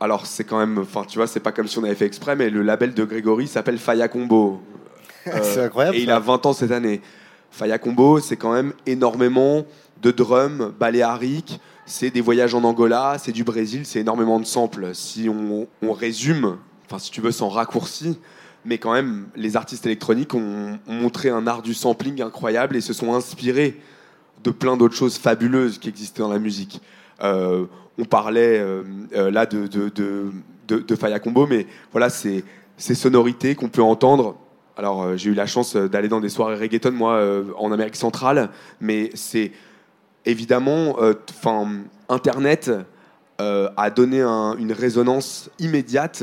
[0.00, 2.34] Alors c'est quand même, enfin tu vois, c'est pas comme si on avait fait exprès,
[2.36, 4.60] mais le label de Grégory s'appelle Faya Combo.
[5.26, 7.00] Euh, C'est incroyable, Et il a 20 ans cette année.
[7.50, 9.64] Faya Combo, c'est quand même énormément
[10.02, 14.90] de drums baléariques, c'est des voyages en Angola, c'est du Brésil, c'est énormément de samples.
[14.94, 18.18] Si on, on résume, enfin si tu veux sans raccourci,
[18.64, 22.80] mais quand même les artistes électroniques ont, ont montré un art du sampling incroyable et
[22.80, 23.80] se sont inspirés
[24.44, 26.80] de plein d'autres choses fabuleuses qui existaient dans la musique.
[27.22, 27.66] Euh,
[27.98, 28.82] on parlait euh,
[29.14, 30.32] euh, là de, de,
[30.68, 32.44] de, Faya Combo, mais voilà, c'est
[32.76, 34.36] ces sonorités qu'on peut entendre.
[34.76, 37.20] Alors, j'ai eu la chance d'aller dans des soirées reggaeton, moi,
[37.56, 39.50] en Amérique centrale, mais c'est
[40.24, 40.96] évidemment,
[41.30, 41.66] enfin,
[42.08, 42.70] Internet
[43.38, 46.22] a donné un- une résonance immédiate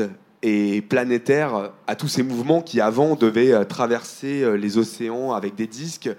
[0.87, 5.65] planétaire à tous ces mouvements qui avant devaient euh, traverser euh, les océans avec des
[5.65, 6.09] disques,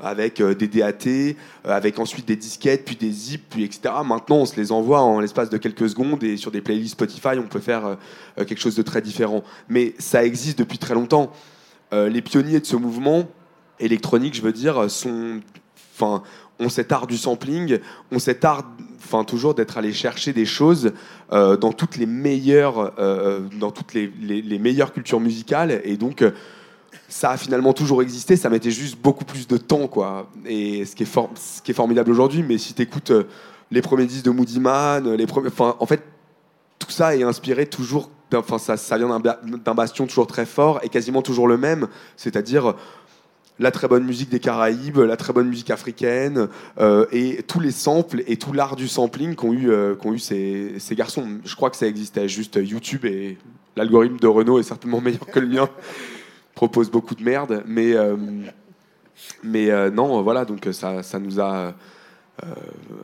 [0.00, 3.94] avec euh, des DAT, avec ensuite des disquettes, puis des zips, puis etc.
[4.04, 7.38] Maintenant, on se les envoie en l'espace de quelques secondes et sur des playlists Spotify,
[7.38, 7.96] on peut faire
[8.36, 9.42] quelque chose de très différent.
[9.68, 11.30] Mais ça existe depuis très longtemps.
[11.92, 13.28] Les pionniers de ce mouvement
[13.78, 15.40] électronique, je veux dire, sont,
[15.94, 16.22] enfin,
[16.58, 17.78] ont cet art du sampling,
[18.12, 18.64] ont cet art,
[19.04, 20.92] enfin, toujours d'être allé chercher des choses
[21.32, 26.22] euh, dans toutes les meilleures, euh, dans toutes les, meilleures cultures musicales, et donc.
[26.22, 26.32] euh,
[27.08, 30.28] ça a finalement toujours existé, ça mettait juste beaucoup plus de temps, quoi.
[30.44, 33.12] Et ce qui est, ce qui est formidable aujourd'hui, mais si tu écoutes
[33.70, 36.02] les premiers disques de Moody Man, les premiers, enfin, en fait,
[36.80, 40.88] tout ça est inspiré toujours, enfin, ça, ça vient d'un bastion toujours très fort et
[40.88, 42.74] quasiment toujours le même, c'est-à-dire
[43.58, 47.70] la très bonne musique des Caraïbes, la très bonne musique africaine euh, et tous les
[47.70, 51.26] samples et tout l'art du sampling qu'ont eu, euh, qu'ont eu ces, ces garçons.
[51.44, 53.38] Je crois que ça existait juste YouTube et
[53.76, 55.68] l'algorithme de Renault est certainement meilleur que le mien.
[56.54, 58.16] propose beaucoup de merde, mais euh,
[59.42, 61.74] mais non, voilà, donc ça, ça nous a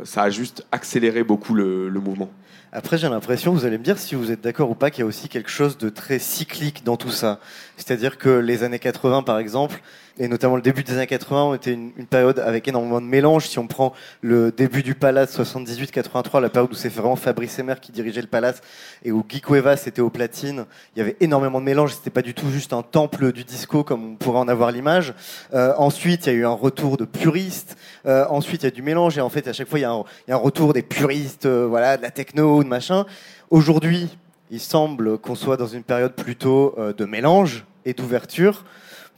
[0.04, 2.30] ça a juste accéléré beaucoup le, le mouvement.
[2.74, 5.02] Après, j'ai l'impression, vous allez me dire si vous êtes d'accord ou pas, qu'il y
[5.02, 7.38] a aussi quelque chose de très cyclique dans tout ça.
[7.76, 9.82] C'est-à-dire que les années 80, par exemple,
[10.22, 13.48] et notamment le début des années 80, ont été une, période avec énormément de mélange.
[13.48, 17.74] Si on prend le début du Palace 78-83, la période où c'est vraiment Fabrice Emer
[17.82, 18.60] qui dirigeait le Palace
[19.04, 21.94] et où Guy Cuevas était au platine, il y avait énormément de mélange.
[21.94, 25.12] C'était pas du tout juste un temple du disco comme on pourrait en avoir l'image.
[25.54, 27.76] Euh, ensuite, il y a eu un retour de puristes.
[28.06, 29.84] Euh, ensuite, il y a du mélange et en fait, à chaque fois, il y
[29.86, 33.06] a un, retour des puristes, euh, voilà, de la techno, de machin.
[33.50, 34.08] Aujourd'hui,
[34.52, 38.64] il semble qu'on soit dans une période plutôt de mélange et d'ouverture.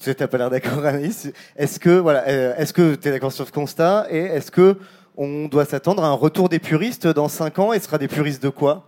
[0.00, 1.30] Tu n'as pas l'air d'accord, Anaïs.
[1.56, 4.76] Est-ce que voilà, euh, est-ce que tu es d'accord sur ce constat et est-ce que
[5.16, 8.08] on doit s'attendre à un retour des puristes dans 5 ans et ce sera des
[8.08, 8.84] puristes de quoi?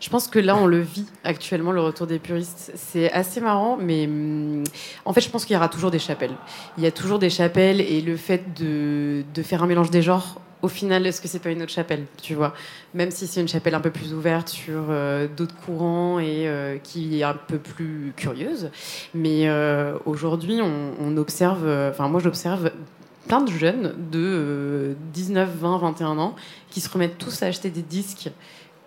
[0.00, 2.72] Je pense que là, on le vit actuellement, le retour des puristes.
[2.74, 4.64] C'est assez marrant, mais hum,
[5.04, 6.34] en fait, je pense qu'il y aura toujours des chapelles.
[6.78, 10.02] Il y a toujours des chapelles et le fait de, de faire un mélange des
[10.02, 12.54] genres, au final, est-ce que c'est pas une autre chapelle, tu vois?
[12.94, 16.78] Même si c'est une chapelle un peu plus ouverte sur euh, d'autres courants et euh,
[16.78, 18.70] qui est un peu plus curieuse.
[19.14, 22.72] Mais euh, aujourd'hui, on, observe, enfin, moi, j'observe
[23.26, 26.36] plein de jeunes de euh, 19, 20, 21 ans
[26.70, 28.30] qui se remettent tous à acheter des disques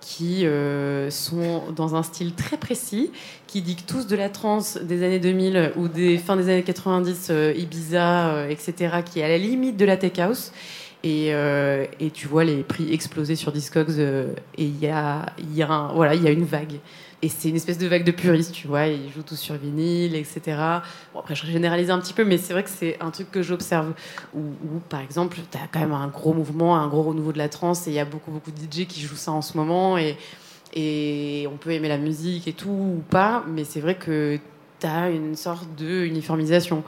[0.02, 0.46] qui
[1.10, 3.10] sont dans un style très précis,
[3.54, 7.28] qui dictent tous de la trance des années 2000 ou des fins des années 90,
[7.30, 10.52] euh, Ibiza, etc., qui est à la limite de la tech house.
[11.04, 13.90] Et, euh, et tu vois les prix exploser sur Discogs.
[14.00, 15.34] euh, et il y a,
[15.94, 16.80] voilà, il y a une vague.
[17.22, 18.88] Et c'est une espèce de vague de puristes, tu vois.
[18.88, 20.42] Ils jouent tous sur vinyle, etc.
[21.14, 23.42] Bon, après, je généralise un petit peu, mais c'est vrai que c'est un truc que
[23.42, 23.94] j'observe.
[24.36, 24.42] Où,
[24.90, 27.88] par exemple, tu as quand même un gros mouvement, un gros renouveau de la trance.
[27.88, 29.98] Et il y a beaucoup, beaucoup de DJ qui jouent ça en ce moment.
[29.98, 30.18] Et,
[30.74, 33.46] et on peut aimer la musique et tout ou pas.
[33.48, 34.38] Mais c'est vrai que
[34.82, 36.84] tu as une sorte de uniformisation.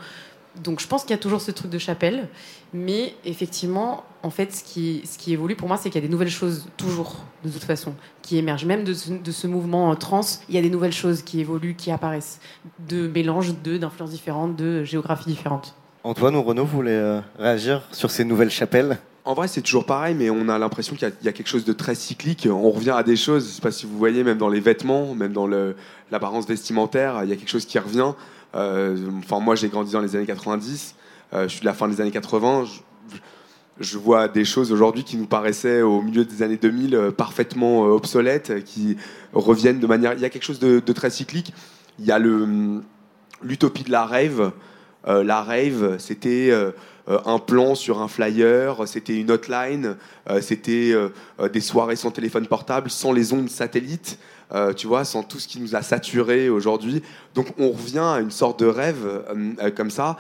[0.64, 2.30] Donc je pense qu'il y a toujours ce truc de chapelle,
[2.74, 6.08] mais effectivement, en fait, ce qui, ce qui évolue pour moi, c'est qu'il y a
[6.08, 8.66] des nouvelles choses toujours, de toute façon, qui émergent.
[8.66, 11.40] Même de ce, de ce mouvement euh, trans, il y a des nouvelles choses qui
[11.40, 12.40] évoluent, qui apparaissent,
[12.88, 15.76] de mélanges de d'influences différentes, de géographies différentes.
[16.04, 18.98] Antoine ou Renaud, vous voulez euh, réagir sur ces nouvelles chapelles?
[19.26, 21.74] En vrai, c'est toujours pareil, mais on a l'impression qu'il y a- quelque chose de
[21.74, 22.48] très cyclique.
[22.50, 25.16] On revient à des choses, je sais pas si vous voyez, même dans les vêtements,
[25.16, 28.14] même dans l'apparence vestimentaire, il y a quelque chose qui revient.
[28.56, 30.96] Euh, Enfin, moi, j'ai grandi dans les années 90,
[31.34, 32.66] euh, je suis de la fin des années 80.
[33.80, 37.82] Je, vois des choses aujourd'hui qui nous paraissaient au milieu des années 2000 euh, parfaitement
[37.82, 38.98] obsolètes, qui
[39.34, 40.14] reviennent de manière.
[40.14, 41.54] Il y a quelque chose de, très cyclique.
[42.00, 42.82] Il y a le
[43.42, 44.52] l'utopie de la rave.
[45.08, 46.52] Euh, la rave, c'était
[47.08, 49.98] un plan sur un flyer, c'était une hotline,
[50.42, 50.96] c'était
[51.52, 54.18] des soirées sans téléphone portable, sans les ondes satellites,
[54.54, 57.02] euh, tu vois, sans tout ce qui nous a saturés aujourd'hui.
[57.34, 60.18] Donc on revient à une sorte de rêve euh, euh, comme ça.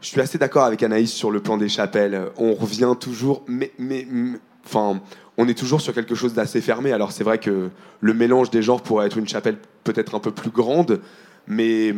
[0.00, 2.28] Je suis assez d'accord avec Anaïs sur le plan des chapelles.
[2.36, 4.06] On revient toujours, mais, mais,
[4.66, 5.00] enfin,
[5.38, 6.92] on est toujours sur quelque chose d'assez fermé.
[6.92, 10.30] Alors c'est vrai que le mélange des genres pourrait être une chapelle peut-être un peu
[10.30, 11.00] plus grande,
[11.46, 11.94] mais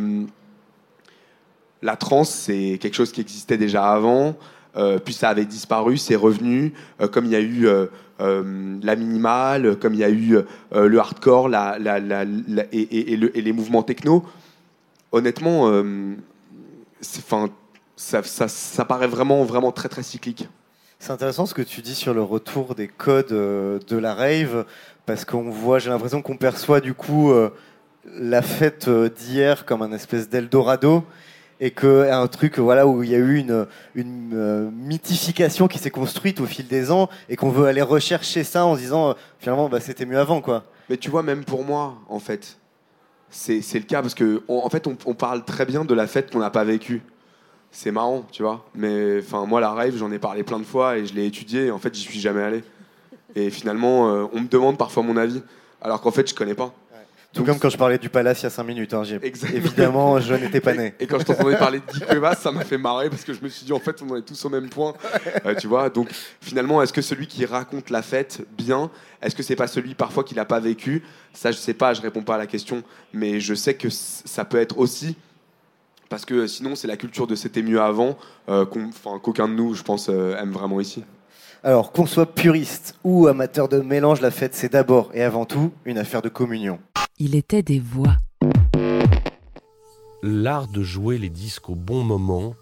[1.81, 4.35] la trance, c'est quelque chose qui existait déjà avant,
[4.75, 7.87] euh, puis ça avait disparu, c'est revenu, euh, comme il y a eu euh,
[8.83, 10.37] la minimale, comme il y a eu
[10.73, 11.77] le hardcore la,
[12.71, 14.23] et, et- et le- et les mouvements techno.
[15.11, 15.71] Honnêtement,
[17.01, 17.49] 'fin,
[17.95, 20.47] ça, ça- paraît vraiment, vraiment très, très cyclique.
[20.99, 24.65] C'est intéressant ce que tu dis sur le retour des codes de la rave,
[25.05, 27.31] parce qu'on voit, j'ai l'impression qu'on perçoit du coup
[28.15, 31.03] la fête d'hier comme un espèce d'Eldorado,
[31.59, 35.79] et que un truc voilà où il y a eu une, une euh, mythification qui
[35.79, 39.09] s'est construite au fil des ans, et qu'on veut aller rechercher ça en se disant
[39.09, 40.63] euh, finalement bah, c'était mieux avant quoi.
[40.89, 42.57] Mais tu vois, même pour moi, en fait,
[43.29, 46.07] c'est c'est le cas parce que, en fait, on, on parle très bien de la
[46.07, 47.01] fête qu'on n'a pas vécue.
[47.71, 48.65] C'est marrant, tu vois.
[48.73, 51.65] Mais enfin, moi, la rave, j'en ai parlé plein de fois et je l'ai étudié.
[51.65, 52.63] Et en fait, j'y suis jamais allé.
[53.35, 55.43] Et finalement, euh, on me demande parfois mon avis,
[55.81, 56.73] alors qu'en fait, je connais pas.
[57.37, 58.93] Tout comme quand je parlais du palace il y a 5 minutes.
[58.95, 59.03] hein,
[59.53, 60.95] évidemment, je n'étais pas né.
[60.99, 63.47] Et quand je t'entendais parler de Cuevas, ça m'a fait marrer parce que je me
[63.49, 64.93] suis dit en fait on est tous au même point,
[65.45, 65.89] Euh, tu vois.
[65.89, 66.09] Donc
[66.41, 68.89] finalement, est-ce que celui qui raconte la fête bien,
[69.21, 71.03] est-ce que c'est pas celui parfois qui l'a pas vécu?
[71.33, 72.81] Ça, je sais pas, je réponds pas à la question,
[73.13, 75.15] mais je sais que ça peut être aussi
[76.09, 78.17] parce que sinon c'est la culture de c'était mieux avant
[78.49, 81.03] euh, qu'aucun de nous, je pense, euh, aime vraiment ici.
[81.63, 85.71] Alors qu'on soit puriste ou amateur de mélange, la fête c'est d'abord et avant tout
[85.85, 86.79] une affaire de communion.
[87.19, 88.17] Il était des voix.
[90.21, 92.53] L'art de jouer les disques au bon moment,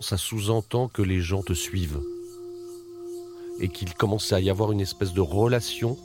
[0.00, 2.00] ça sous-entend que les gens te suivent.
[3.60, 5.98] Et qu'il commence à y avoir une espèce de relation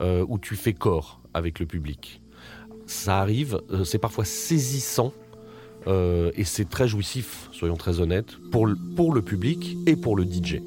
[0.00, 2.22] euh, où tu fais corps avec le public.
[2.86, 5.12] Ça arrive, euh, c'est parfois saisissant
[5.86, 10.16] euh, et c'est très jouissif, soyons très honnêtes, pour le, pour le public et pour
[10.16, 10.62] le DJ.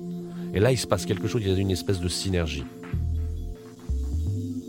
[0.54, 2.66] Et là, il se passe quelque chose, il y a une espèce de synergie.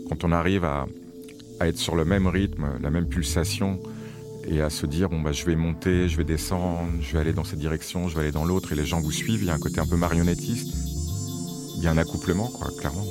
[0.09, 0.87] Quand on arrive à,
[1.59, 3.79] à être sur le même rythme, la même pulsation,
[4.47, 7.33] et à se dire bon bah je vais monter, je vais descendre, je vais aller
[7.33, 9.49] dans cette direction, je vais aller dans l'autre, et les gens vous suivent, il y
[9.49, 10.73] a un côté un peu marionnettiste,
[11.77, 13.05] il y a un accouplement quoi, clairement.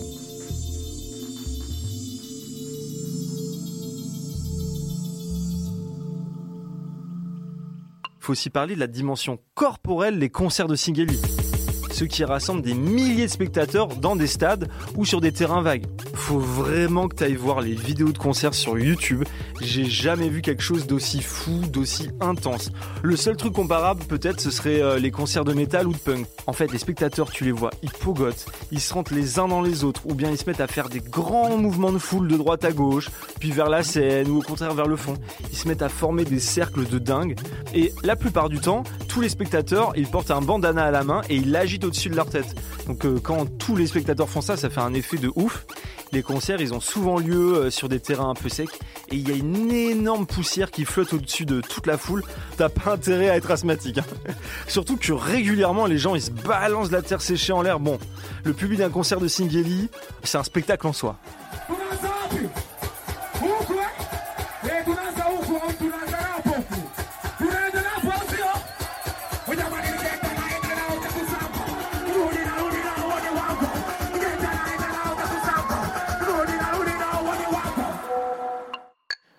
[8.24, 11.20] faut aussi parler de la dimension corporelle des concerts de Singeli.
[11.92, 15.84] Ceux qui rassemblent des milliers de spectateurs dans des stades ou sur des terrains vagues.
[16.24, 19.24] Faut vraiment que tu ailles voir les vidéos de concerts sur YouTube.
[19.60, 22.72] J'ai jamais vu quelque chose d'aussi fou, d'aussi intense.
[23.02, 26.26] Le seul truc comparable, peut-être, ce serait euh, les concerts de métal ou de punk.
[26.46, 29.60] En fait, les spectateurs, tu les vois, ils pogotent, ils se rentrent les uns dans
[29.60, 32.38] les autres, ou bien ils se mettent à faire des grands mouvements de foule de
[32.38, 35.18] droite à gauche, puis vers la scène, ou au contraire vers le fond.
[35.52, 37.36] Ils se mettent à former des cercles de dingue.
[37.74, 41.20] Et la plupart du temps, tous les spectateurs, ils portent un bandana à la main
[41.28, 42.54] et ils l'agitent au-dessus de leur tête.
[42.86, 45.66] Donc euh, quand tous les spectateurs font ça, ça fait un effet de ouf.
[46.12, 48.68] Les concerts, ils ont souvent lieu euh, sur des terrains un peu secs
[49.10, 52.22] et il y a une énorme poussière qui flotte au-dessus de toute la foule.
[52.56, 53.98] T'as pas intérêt à être asthmatique.
[53.98, 54.04] hein.
[54.68, 57.80] Surtout que régulièrement, les gens, ils se balancent la terre séchée en l'air.
[57.80, 57.98] Bon,
[58.44, 59.88] le public d'un concert de Singeli,
[60.22, 61.16] c'est un spectacle en soi.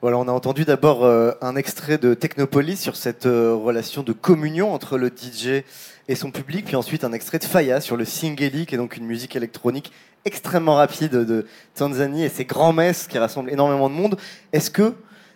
[0.05, 4.13] Voilà, on a entendu d'abord euh, un extrait de Technopolis sur cette euh, relation de
[4.13, 5.63] communion entre le DJ
[6.07, 8.97] et son public, puis ensuite un extrait de Faya sur le Singeli, qui est donc
[8.97, 9.91] une musique électronique
[10.23, 14.15] extrêmement rapide de Tanzanie et ses grands messes qui rassemblent énormément de monde.
[14.53, 14.93] Est-ce que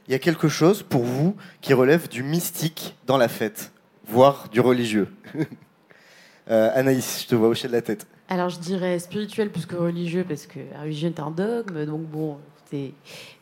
[0.08, 3.72] il y a quelque chose pour vous qui relève du mystique dans la fête,
[4.08, 5.08] voire du religieux
[6.52, 8.08] Euh, Anaïs, je te vois hocher de la tête.
[8.28, 12.02] Alors je dirais spirituel plus que religieux parce que la religion est un dogme, donc
[12.08, 12.38] bon.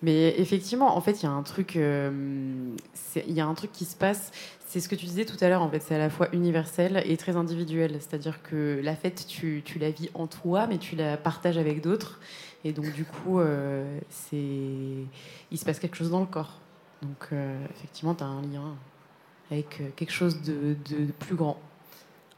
[0.02, 2.76] Mais effectivement, en fait, il y a un truc, euh,
[3.16, 4.32] il y a un truc qui se passe.
[4.68, 5.62] C'est ce que tu disais tout à l'heure.
[5.62, 7.98] En fait, c'est à la fois universel et très individuel.
[8.00, 12.20] C'est-à-dire que la fête, tu, la vis en toi, mais tu la partages avec d'autres.
[12.64, 14.00] Et donc du coup, euh,
[14.34, 16.60] il se passe quelque chose dans le corps.
[17.02, 18.76] Donc euh, effectivement, tu as un lien
[19.50, 20.76] avec quelque chose de
[21.20, 21.58] plus grand.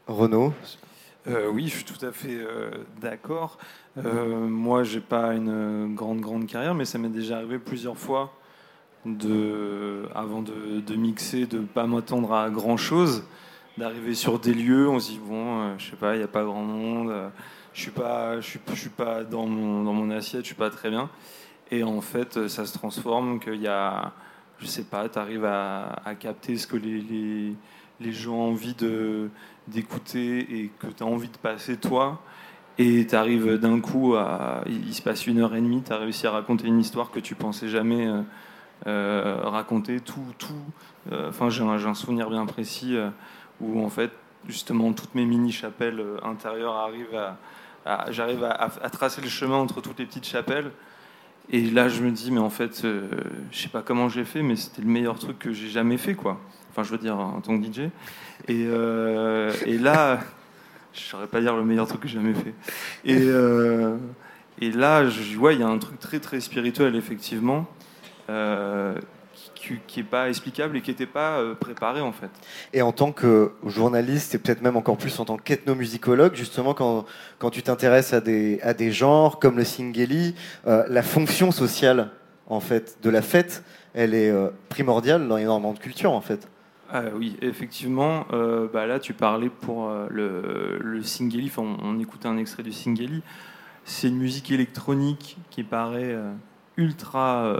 [0.06, 0.52] Renaud
[1.26, 3.58] Euh, oui, je suis tout à fait euh, d'accord.
[3.98, 7.98] Euh, moi, j'ai pas une euh, grande grande carrière, mais ça m'est déjà arrivé plusieurs
[7.98, 8.32] fois
[9.04, 13.24] de, avant de, mixer, de pas m'attendre à grand chose,
[13.76, 16.44] d'arriver sur des lieux, on se dit bon, je sais pas, il y a pas
[16.44, 17.30] grand monde,
[17.72, 20.90] je suis pas, je suis, pas dans mon dans mon assiette, je suis pas très
[20.90, 21.08] bien,
[21.70, 24.12] et en fait, ça se transforme, qu'il y a,
[24.58, 27.54] je sais pas, tu arrives à, capter ce que les,
[28.00, 28.74] les gens ont envie
[29.68, 32.22] d'écouter et que tu as envie de passer toi.
[32.78, 34.62] Et tu arrives d'un coup à.
[34.66, 37.20] Il se passe une heure et demie, tu as réussi à raconter une histoire que
[37.20, 38.22] tu pensais jamais euh,
[38.86, 40.00] euh, raconter.
[40.00, 40.24] Tout.
[40.38, 40.54] tout
[41.12, 42.96] euh, Enfin, j'ai un, souvenir bien précis
[43.60, 44.12] où, en fait,
[44.48, 47.14] justement, toutes mes mini-chapelles intérieures arrivent
[47.84, 48.10] à.
[48.10, 50.70] J'arrive à, tracer le chemin entre toutes les petites chapelles.
[51.52, 54.56] Et là, je me dis, mais en fait, je sais pas comment j'ai fait, mais
[54.56, 56.38] c'était le meilleur truc que j'ai jamais fait, quoi.
[56.70, 57.90] Enfin, je veux dire, en tant que DJ.
[58.48, 60.20] Et, euh, et là,
[60.92, 62.54] je saurais pas dire le meilleur truc que j'ai jamais fait.
[63.04, 63.96] Et, euh,
[64.60, 67.66] là, je vois, il y a un truc très, très spirituel, effectivement,
[68.28, 68.94] euh,
[69.54, 72.30] qui, qui est pas explicable et qui n'était pas préparé, en fait.
[72.72, 77.04] Et en tant que journaliste, et peut-être même encore plus en tant qu'ethnomusicologue, justement, quand,
[77.38, 80.34] quand tu t'intéresses à des, à des genres comme le singeli,
[80.66, 82.10] la fonction sociale
[82.46, 83.62] en fait, de la fête,
[83.94, 84.32] elle est
[84.68, 86.48] primordiale dans énormément de cultures, en fait.
[86.92, 88.26] Ah oui, effectivement.
[88.32, 91.52] euh, bah là, tu parlais pour euh, le, le Singeli.
[91.56, 93.22] On, écoutait un extrait du Singeli.
[93.84, 96.32] C'est une musique électronique qui paraît euh,
[96.76, 97.54] ultra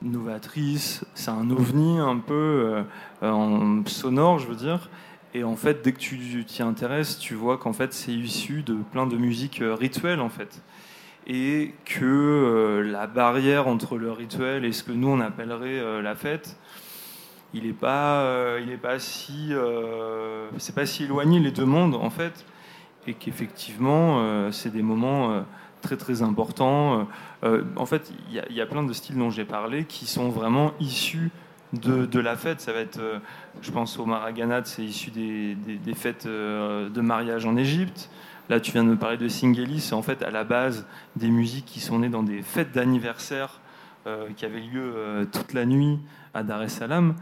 [0.00, 1.04] novatrice.
[1.14, 2.84] C'est un ovni un peu
[3.20, 4.90] en sonore, je veux dire.
[5.34, 8.74] Et en fait, dès que tu t'y intéresses, tu vois qu'en fait, c'est issu de
[8.74, 10.62] plein de musiques rituelles, en fait.
[11.26, 16.56] Et que la barrière entre le rituel et ce que nous, on appellerait la fête,
[17.54, 22.10] il n'est pas, euh, pas si, euh, c'est pas si éloigné les deux mondes en
[22.10, 22.44] fait,
[23.06, 25.44] et qu'effectivement euh, c'est des moments
[25.82, 27.06] très très importants.
[27.76, 31.30] En fait, il y, a- plein de styles dont j'ai parlé qui sont vraiment issus
[31.72, 32.60] de, de la fête.
[32.60, 33.00] Ça va être,
[33.62, 38.10] je pense au Maraganat, c'est issu des, des- des fêtes de mariage en Égypte.
[38.48, 41.28] Là, tu viens de me parler de Singeli, c'est en fait à la base des
[41.28, 43.60] musiques qui sont nées dans des fêtes d'anniversaire
[44.36, 45.98] qui avaient lieu toute la nuit
[46.36, 47.14] à Dar es Salaam.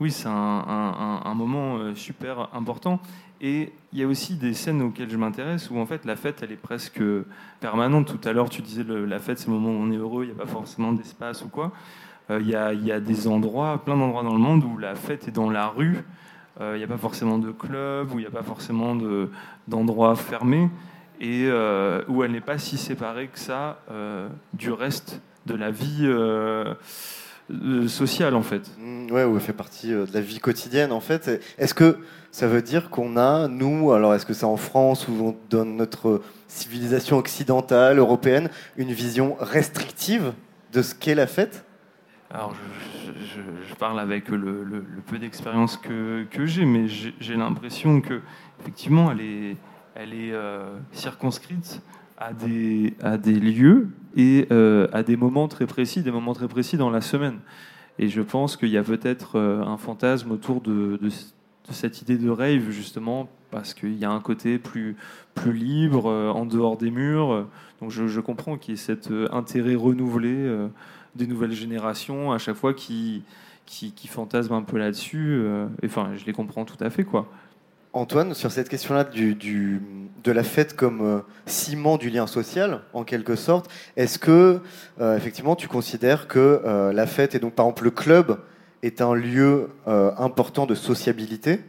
[0.00, 3.00] Oui, c'est un, moment euh, super important.
[3.40, 6.40] Et il y a aussi des scènes auxquelles je m'intéresse où en fait la fête
[6.42, 7.02] elle est presque
[7.58, 8.06] permanente.
[8.06, 10.28] Tout à l'heure tu disais la fête c'est le moment où on est heureux, il
[10.28, 11.72] n'y a pas forcément d'espace ou quoi.
[12.30, 12.54] Euh, Il y,
[12.92, 16.04] a, des endroits, plein d'endroits dans le monde où la fête est dans la rue.
[16.60, 19.28] Euh, Il n'y a pas forcément de club, où il n'y a pas forcément de-
[19.66, 20.70] d'endroits fermés
[21.20, 25.72] et euh, où elle n'est pas si séparée que ça euh, du reste de la
[25.72, 26.74] vie euh, euh,
[27.88, 28.70] sociale en fait.
[28.78, 31.42] Mm, Ouais, où elle fait partie euh, de la vie quotidienne en fait.
[31.58, 31.98] Est-ce que
[32.30, 36.22] ça veut dire qu'on a, nous, alors est-ce que c'est en France ou dans notre
[36.48, 40.32] civilisation occidentale, européenne, une vision restrictive
[40.72, 41.64] de ce qu'est la fête?
[42.30, 46.64] Alors, je, je- je- je parle avec le, le- le peu d'expérience que, que j'ai,
[46.64, 48.22] mais j'ai j'ai l'impression que
[48.60, 49.56] effectivement, elle est,
[49.94, 51.82] elle est euh, circonscrite
[52.22, 56.48] à des, à des lieux et euh, à des moments très précis, des moments très
[56.48, 57.38] précis dans la semaine.
[57.98, 60.98] Et je pense qu'il y a peut-être euh, un fantasme autour de,
[61.70, 64.96] cette idée de rave, justement, parce qu'il y a un côté plus,
[65.34, 67.46] plus libre, euh, en dehors des murs.
[67.80, 70.68] Donc je, comprends qu'il y ait cet intérêt renouvelé
[71.16, 73.24] des nouvelles générations à chaque fois qui,
[73.66, 75.42] qui, fantasment un peu là-dessus.
[75.82, 77.28] et Enfin, je les comprends tout à fait, quoi.
[77.94, 83.36] Antoine, sur cette question-là de la fête comme euh, ciment du lien social, en quelque
[83.36, 84.60] sorte, est-ce que,
[84.98, 88.38] euh, effectivement, tu considères que euh, la fête, et donc par exemple le club,
[88.82, 91.60] est un lieu important de sociabilité,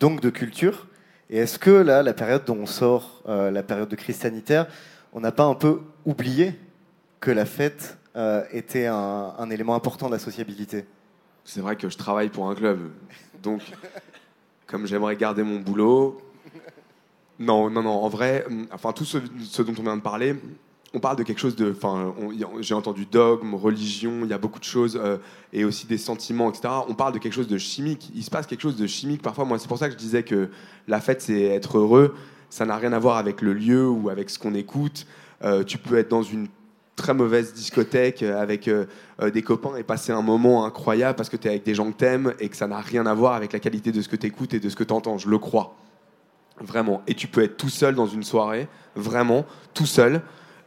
[0.00, 0.88] donc de culture
[1.30, 4.66] Et est-ce que là, la période dont on sort, la période de crise sanitaire,
[5.12, 6.58] on n'a pas un peu oublié
[7.20, 7.96] que la fête
[8.50, 10.84] était un, un élément important de la sociabilité?
[11.44, 12.90] C'est vrai que je travaille pour un club.
[13.40, 13.62] Donc,
[14.72, 16.18] comme j'aimerais garder mon boulot.
[17.38, 17.90] Non, non, non.
[17.90, 20.34] En vrai, hum, enfin, tout ce, dont on vient de parler,
[20.94, 21.70] on parle de quelque chose de.
[21.70, 22.14] Enfin,
[22.60, 25.18] j'ai entendu dogme, religion, il y a beaucoup de choses, euh,
[25.52, 26.72] et aussi des sentiments, etc.
[26.88, 28.10] On parle de quelque chose de chimique.
[28.14, 29.44] Il se passe quelque chose de chimique parfois.
[29.44, 30.48] Moi, c'est pour ça que je disais que
[30.88, 32.14] la fête, c'est être heureux.
[32.48, 35.06] Ça n'a rien à voir avec le lieu ou avec ce qu'on écoute.
[35.44, 36.48] Euh, tu peux être dans une
[37.02, 38.86] très mauvaise discothèque euh, avec euh,
[39.20, 41.90] euh, des copains et passer un moment incroyable parce que tu es avec des gens
[41.90, 44.14] que t'aimes et que ça n'a rien à voir avec la qualité de ce que
[44.14, 45.18] tu écoutes et de ce que tu entends.
[45.18, 45.74] Je le crois.
[46.60, 47.02] Vraiment.
[47.08, 49.44] Et tu peux être tout seul dans une soirée, vraiment,
[49.74, 50.22] tout seul,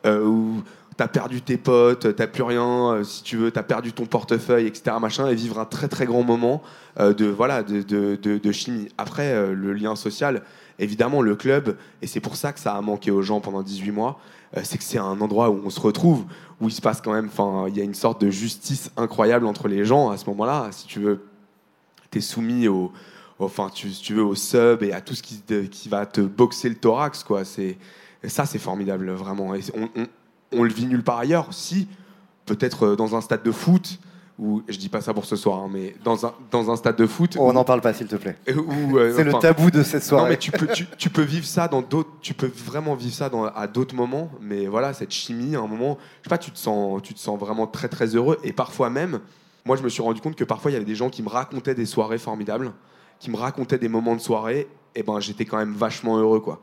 [0.06, 0.62] euh, où
[0.98, 4.98] t'as perdu tes potes, t'as plus rien, si tu veux, t'as perdu ton portefeuille, etc.
[5.00, 6.62] Machin, et vivre un très très grand moment
[6.98, 8.88] de, voilà, de, chimie.
[8.98, 10.42] Après, le lien social,
[10.80, 13.92] évidemment, le club, et c'est pour ça que ça a manqué aux gens pendant 18
[13.92, 14.20] mois,
[14.58, 16.26] euh, c'est que c'est un endroit où on se retrouve,
[16.62, 19.46] où il se passe quand même, enfin, il y a une sorte de justice incroyable
[19.46, 20.70] entre les gens à ce moment-là.
[20.72, 21.26] Si tu veux,
[22.12, 22.92] t'es soumis au,
[23.40, 26.76] enfin, tu, tu veux, au sub et à tout ce qui va te boxer le
[26.76, 27.44] thorax, quoi.
[27.46, 27.78] C'est
[28.24, 29.54] ça, c'est formidable, vraiment.
[29.56, 30.08] Et on, on-
[30.52, 31.48] on le vit nulle part ailleurs.
[31.54, 31.88] Si,
[32.46, 34.00] peut-être euh, dans un stade de foot.
[34.38, 36.98] Ou je dis pas ça pour ce soir, hein, mais dans un, dans un stade
[36.98, 37.38] de foot.
[37.40, 38.36] On n'en parle pas, s'il te plaît.
[38.54, 40.24] Où, euh, C'est le tabou de cette soirée.
[40.24, 42.10] Non, mais tu peux, tu, tu peux vivre ça dans d'autres.
[42.22, 44.30] Tu peux vraiment vivre ça dans, à d'autres moments.
[44.42, 47.20] Mais voilà, cette chimie, à un moment, je sais pas, tu te sens, tu te
[47.20, 48.38] sens vraiment très très heureux.
[48.44, 49.22] Et parfois même,
[49.64, 51.30] moi, je me suis rendu compte que parfois il y avait des gens qui me
[51.30, 52.74] racontaient des soirées formidables,
[53.20, 54.68] qui me racontaient des moments de soirée.
[54.96, 56.60] Et ben, j'étais quand même vachement heureux, quoi.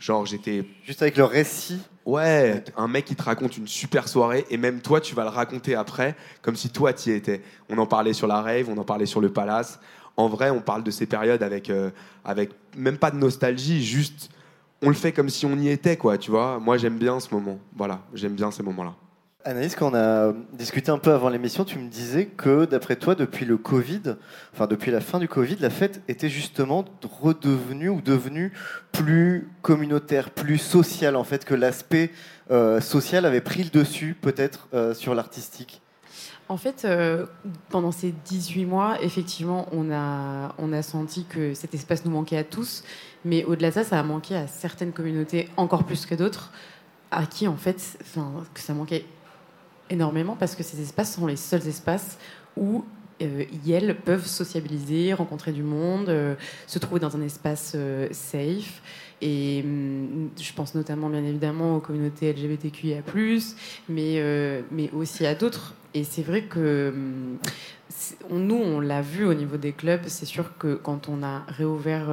[0.00, 0.64] Genre, j'étais.
[0.84, 1.78] Juste avec le récit.
[2.04, 5.30] Ouais, un mec qui te raconte une super soirée et même toi, tu vas le
[5.30, 7.42] raconter après comme si toi t'y étais.
[7.68, 9.78] On en parlait sur la rave, on en parlait sur le palace.
[10.16, 11.90] En vrai, on parle de ces périodes avec, euh,
[12.24, 14.30] avec même pas de nostalgie, juste
[14.82, 16.58] on le fait comme si on y était, quoi, tu vois.
[16.58, 17.58] Moi, j'aime bien ce moment.
[17.76, 18.94] Voilà, j'aime bien ces moments-là.
[19.44, 23.14] Anaïs, quand on a discuté un peu avant l'émission, tu me disais que d'après toi,
[23.14, 24.14] depuis le Covid,
[24.52, 26.84] enfin depuis la fin du Covid, la fête était justement
[27.20, 28.52] redevenue ou devenue
[28.92, 32.10] plus communautaire, plus sociale en fait, que l'aspect
[32.50, 35.82] euh, social avait pris le dessus peut-être euh, sur l'artistique.
[36.48, 37.26] En fait, euh,
[37.68, 42.36] pendant ces 18 mois, effectivement, on a, on a senti que cet espace nous manquait
[42.36, 42.84] à tous.
[43.24, 46.52] Mais au-delà de ça, ça a manqué à certaines communautés encore plus que d'autres,
[47.10, 47.96] à qui, en fait,
[48.52, 49.04] que ça manquait
[49.92, 52.18] énormément parce que ces espaces sont les seuls espaces
[52.56, 52.84] où
[53.22, 53.44] euh,
[54.04, 56.34] peuvent sociabiliser, rencontrer du monde, euh,
[56.66, 58.82] se trouver dans un espace euh, safe.
[59.20, 63.02] Et hum, je pense notamment, bien évidemment, aux communautés LGBTQIA+,
[63.88, 65.74] mais, euh, mais aussi à d'autres.
[65.94, 66.92] Et c'est vrai que
[68.30, 70.00] on- nous, on l'a vu au niveau des clubs.
[70.06, 72.08] C'est sûr que quand on a réouvert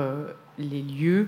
[0.60, 1.28] les lieux,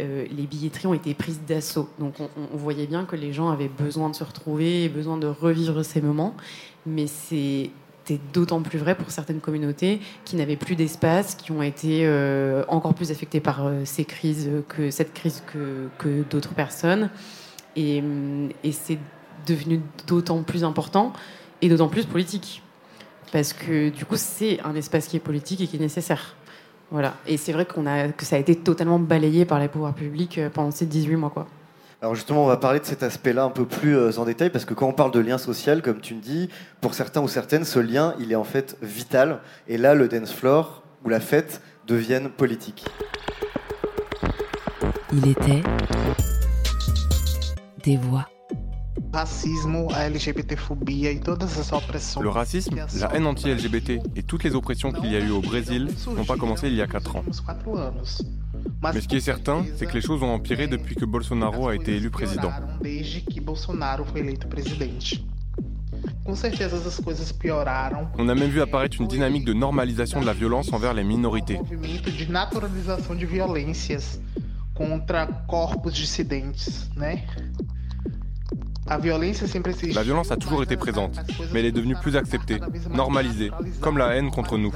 [0.00, 1.88] euh, les billetteries ont été prises d'assaut.
[1.98, 5.26] Donc on, voyait bien que les gens avaient besoin de se retrouver, et besoin de
[5.26, 6.34] revivre ces moments.
[6.86, 12.06] Mais c'était d'autant plus vrai pour certaines communautés qui n'avaient plus d'espace, qui ont été
[12.06, 17.10] euh, encore plus affectées par euh, ces crises que cette crise que, d'autres personnes.
[17.76, 18.98] Hum, et c'est
[19.46, 21.12] devenu d'autant plus important
[21.62, 22.62] et d'autant plus politique.
[23.32, 26.34] Parce que du coup, c'est un espace qui est politique et qui est nécessaire.
[26.90, 27.14] Voilà.
[27.26, 30.38] Et c'est vrai qu'on a, que ça a été totalement balayé par les pouvoirs publics
[30.38, 31.30] euh, pendant ces 18 mois.
[31.30, 31.46] Quoi.
[32.00, 34.64] Alors justement, on va parler de cet aspect-là un peu plus euh, en détail parce
[34.64, 36.48] que quand on parle de lien social, comme tu me dis,
[36.80, 39.40] pour certains ou certaines, ce lien, il est en fait vital.
[39.66, 42.84] Et là, le dance floor ou la fête deviennent politiques.
[45.12, 45.62] Il était
[47.82, 48.28] des voix.
[51.74, 52.22] A e opressões.
[52.22, 55.88] Le racisme, la haine anti-LGBT et toutes les oppressions qu'il y a eu au Brésil
[56.06, 57.24] n'ont pas commencé il y a 4 ans.
[58.82, 61.74] Mais ce qui est certain, c'est que les choses ont empiré depuis que Bolsonaro a
[61.74, 62.50] été élu président.
[68.18, 71.58] On a même vu apparaître une dynamique de normalisation de la violence envers les minorités.
[78.88, 81.18] La violence a toujours été présente,
[81.52, 82.58] mais elle est devenue plus acceptée,
[82.90, 84.72] normalisée, comme la haine contre nous.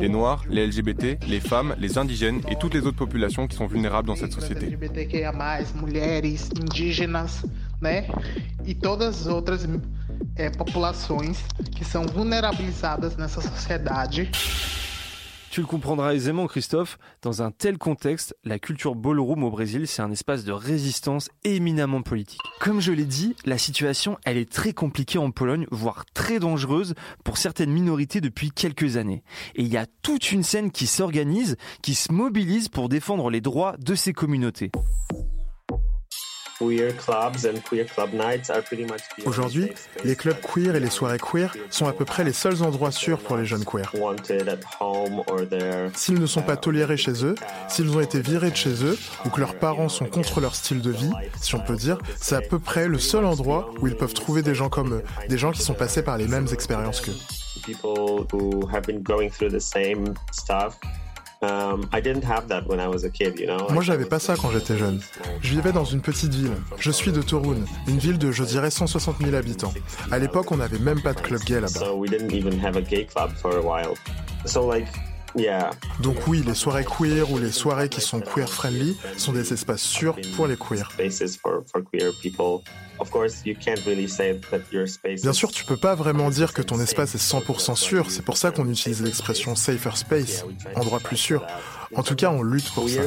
[0.00, 3.66] Les Noirs, les LGBT, les femmes, les indigènes et toutes les autres populations qui sont
[3.66, 4.76] vulnérables dans cette société.
[10.36, 11.44] Eh, populações
[11.76, 14.30] que são vulnerabilizadas nessa sociedade.
[15.50, 20.00] Tu le comprendras aisément, Christophe, dans un tel contexte, la culture ballroom au Brésil, c'est
[20.00, 22.38] un espace de résistance éminemment politique.
[22.60, 26.94] Comme je l'ai dit, la situation, elle est très compliquée en Pologne, voire très dangereuse
[27.24, 29.24] pour certaines minorités depuis quelques années.
[29.56, 33.40] Et il y a toute une scène qui s'organise, qui se mobilise pour défendre les
[33.40, 34.70] droits de ces communautés.
[39.26, 39.72] Aujourd'hui,
[40.04, 43.18] les clubs queer et les soirées queer sont à peu près les seuls endroits sûrs
[43.18, 43.92] pour les jeunes queers.
[45.94, 47.34] S'ils ne sont pas tolérés chez eux,
[47.68, 50.80] s'ils ont été virés de chez eux ou que leurs parents sont contre leur style
[50.82, 53.96] de vie, si on peut dire, c'est à peu près le seul endroit où ils
[53.96, 57.00] peuvent trouver des gens comme eux, des gens qui sont passés par les mêmes expériences
[57.00, 57.16] qu'eux.
[63.70, 65.00] Moi, j'avais pas ça quand j'étais jeune.
[65.40, 66.52] Je vivais dans une petite ville.
[66.78, 69.72] Je suis de Toruń, une ville de, je dirais, 160 000 habitants.
[70.10, 71.80] À l'époque, on n'avait même pas de club gay là-bas.
[76.00, 79.82] Donc oui, les soirées queer ou les soirées qui sont queer friendly sont des espaces
[79.82, 80.90] sûrs pour les queers.
[85.22, 88.36] Bien sûr, tu peux pas vraiment dire que ton espace est 100% sûr, c'est pour
[88.36, 91.46] ça qu'on utilise l'expression safer space, endroit plus sûr.
[91.94, 93.02] En tout cas, on lutte pour ça.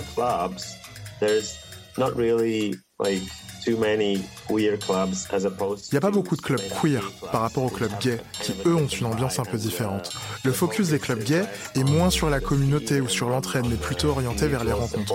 [5.92, 8.76] Il n'y a pas beaucoup de clubs queer par rapport aux clubs gays, qui eux
[8.76, 10.12] ont une ambiance un peu différente.
[10.44, 14.10] Le focus des clubs gays est moins sur la communauté ou sur l'entraide, mais plutôt
[14.10, 15.14] orienté vers les rencontres.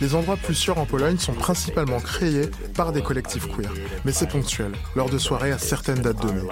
[0.00, 3.70] Les endroits plus sûrs en Pologne sont principalement créés par des collectifs queer,
[4.04, 6.48] mais c'est ponctuel, lors de soirées à certaines dates données.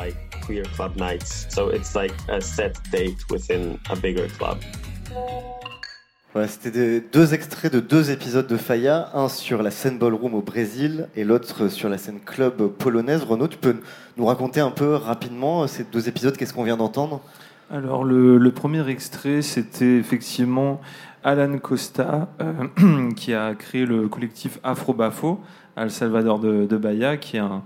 [6.49, 11.09] C'était deux extraits de deux épisodes de Faya, un sur la scène ballroom au Brésil
[11.16, 13.22] et l'autre sur la scène club polonaise.
[13.22, 13.76] Renaud, tu peux
[14.18, 17.22] nous raconter un peu rapidement ces deux épisodes, qu'est-ce qu'on vient d'entendre?
[17.70, 20.80] Alors le, premier extrait, c'était effectivement
[21.24, 25.40] Alan Costa euh, qui a créé le collectif Afro Bafo
[25.74, 27.62] à El Salvador de, Bahia, qui est un,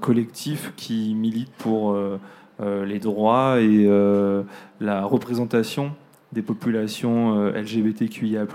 [0.00, 2.18] collectif qui milite pour euh,
[2.58, 3.88] les droits et
[4.80, 5.92] la représentation
[6.32, 8.46] des populations euh, LGBTQIA+,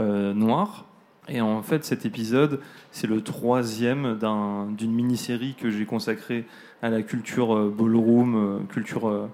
[0.00, 0.86] euh, noires.
[1.28, 4.18] Et en fait, cet épisode, c'est le troisième
[4.76, 6.44] d'une mini-série que j'ai consacrée
[6.82, 9.28] à la culture euh, ballroom, culture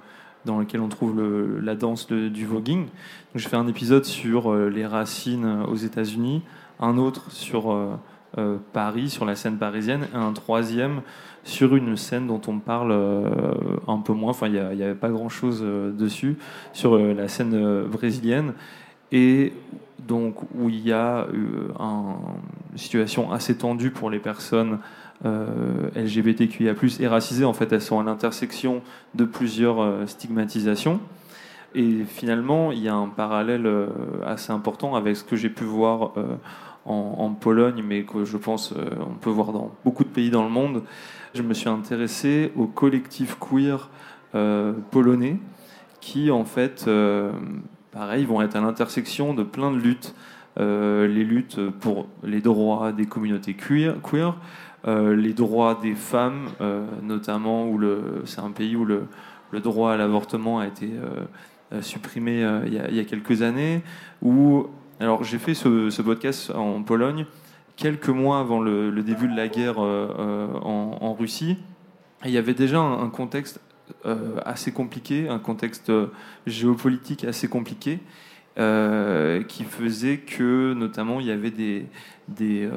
[0.44, 1.20] dans laquelle on trouve
[1.60, 2.86] la danse du voguing.
[3.34, 6.40] je fais un épisode sur les racines aux États-Unis,
[6.78, 7.98] un autre sur
[8.72, 11.02] Paris, sur la scène parisienne, et un troisième
[11.44, 13.24] sur une scène dont on parle euh,
[13.88, 16.36] un peu moins, enfin il n'y avait pas grand-chose euh, dessus,
[16.72, 18.52] sur euh, la scène brésilienne,
[19.12, 19.52] et
[20.06, 21.72] donc où il y a une
[22.76, 24.78] situation assez tendue pour les personnes
[25.24, 28.82] LGBTQIA+, et racisées, en fait elles sont à l'intersection
[29.14, 31.00] de plusieurs stigmatisations.
[31.74, 33.68] Et finalement, il y a un parallèle
[34.26, 36.14] assez important avec ce que j'ai pu voir
[36.86, 40.50] en, Pologne, mais que je pense on peut voir dans beaucoup de pays dans le
[40.50, 40.82] monde,
[41.34, 43.88] je me suis intéressé au collectif queer
[44.34, 45.38] euh, polonais
[46.00, 47.32] qui, en fait, euh,
[47.92, 50.14] pareil, vont être à l'intersection de plein de luttes.
[50.58, 53.94] Euh, les luttes pour les droits des communautés queer,
[54.86, 56.48] les droits des femmes,
[57.02, 57.80] notamment où
[58.24, 59.04] c'est un pays où le,
[59.50, 60.88] le droit à l'avortement a été
[61.82, 63.82] supprimé il y, a, quelques années.
[64.22, 64.68] Où,
[65.00, 67.24] alors j'ai fait ce, podcast en Pologne
[67.76, 71.56] quelques mois avant le, début de la guerre euh, euh, en, Russie.
[72.26, 73.60] il y avait déjà un, contexte
[74.04, 75.90] euh, assez compliqué, un contexte
[76.46, 77.98] géopolitique assez compliqué,
[79.48, 81.50] qui faisait que notamment il y avait
[82.28, 82.68] des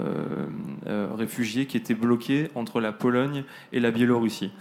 [1.17, 3.43] réfugiés qui étaient bloqués entre la Pologne
[3.73, 4.53] et la Biélorussie.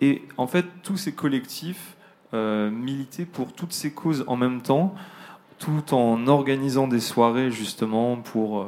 [0.00, 1.94] Et en fait, tous ces collectifs
[2.32, 4.96] militaient pour toutes ces causes en même temps,
[5.64, 8.66] tout en organisant des soirées justement pour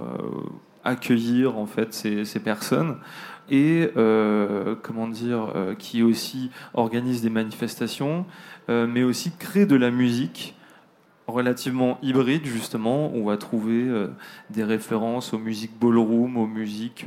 [0.87, 2.97] accueillir en fait ces, personnes.
[3.51, 8.27] Et euh, comment dire euh, qui aussi organise des manifestations
[8.69, 10.57] euh, mais aussi crée de la musique
[11.29, 13.13] relativement hybride justement.
[13.15, 13.89] On va trouver
[14.51, 17.07] des références aux musiques ballroom aux musiques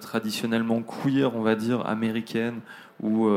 [0.00, 2.60] traditionnellement queer on va dire américaines
[3.02, 3.30] ou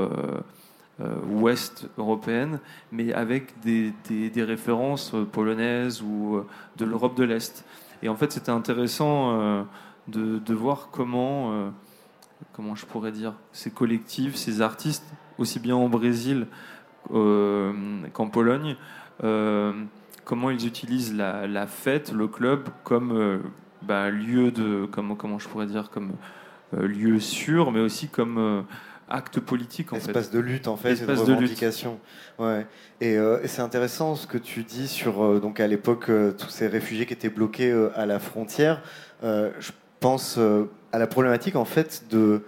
[1.30, 2.60] ouest européennes
[2.91, 3.93] mais avec des,
[4.38, 6.41] références polonaises ou
[6.78, 7.66] de l'Europe de l'Est.
[8.04, 9.64] Et en fait, c'était intéressant euh,
[10.08, 11.70] de, voir comment, euh,
[12.54, 15.06] comment je pourrais dire, ces collectifs, ces artistes,
[15.38, 16.47] aussi bien en Brésil
[17.14, 17.74] euh,
[18.14, 18.76] qu'en Pologne,
[20.26, 23.41] comment ils utilisent la, fête, le club, comme
[23.84, 26.14] bah, lieu de, comment, comment je pourrais dire, comme
[26.74, 28.66] lieu sûr, mais aussi comme
[29.12, 31.99] acte politique en espace de lutte en fait, espace de revendication.
[32.39, 32.66] Ouais.
[33.03, 36.49] Euh, et, c'est intéressant ce que tu dis sur euh, donc à l'époque euh, tous
[36.49, 38.82] ces réfugiés qui étaient bloqués à la frontière.
[39.22, 40.39] je pense
[40.91, 42.43] à la problématique en fait de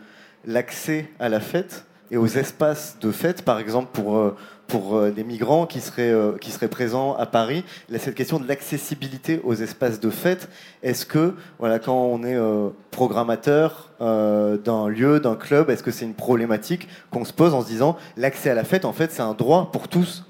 [0.45, 4.35] l'accès à la fête et aux espaces de fête, par exemple pour,
[4.73, 7.63] pour euh, des migrants qui seraient, euh, qui seraient présents à Paris.
[7.89, 10.49] Là, cette question de l'accessibilité aux espaces de fête,
[10.81, 16.05] est-ce que voilà, quand on est euh, programmateur d'un lieu, d'un club, est-ce que c'est
[16.05, 19.21] une problématique qu'on se pose en se disant l'accès à la fête, en fait, c'est
[19.21, 20.25] un droit pour tous?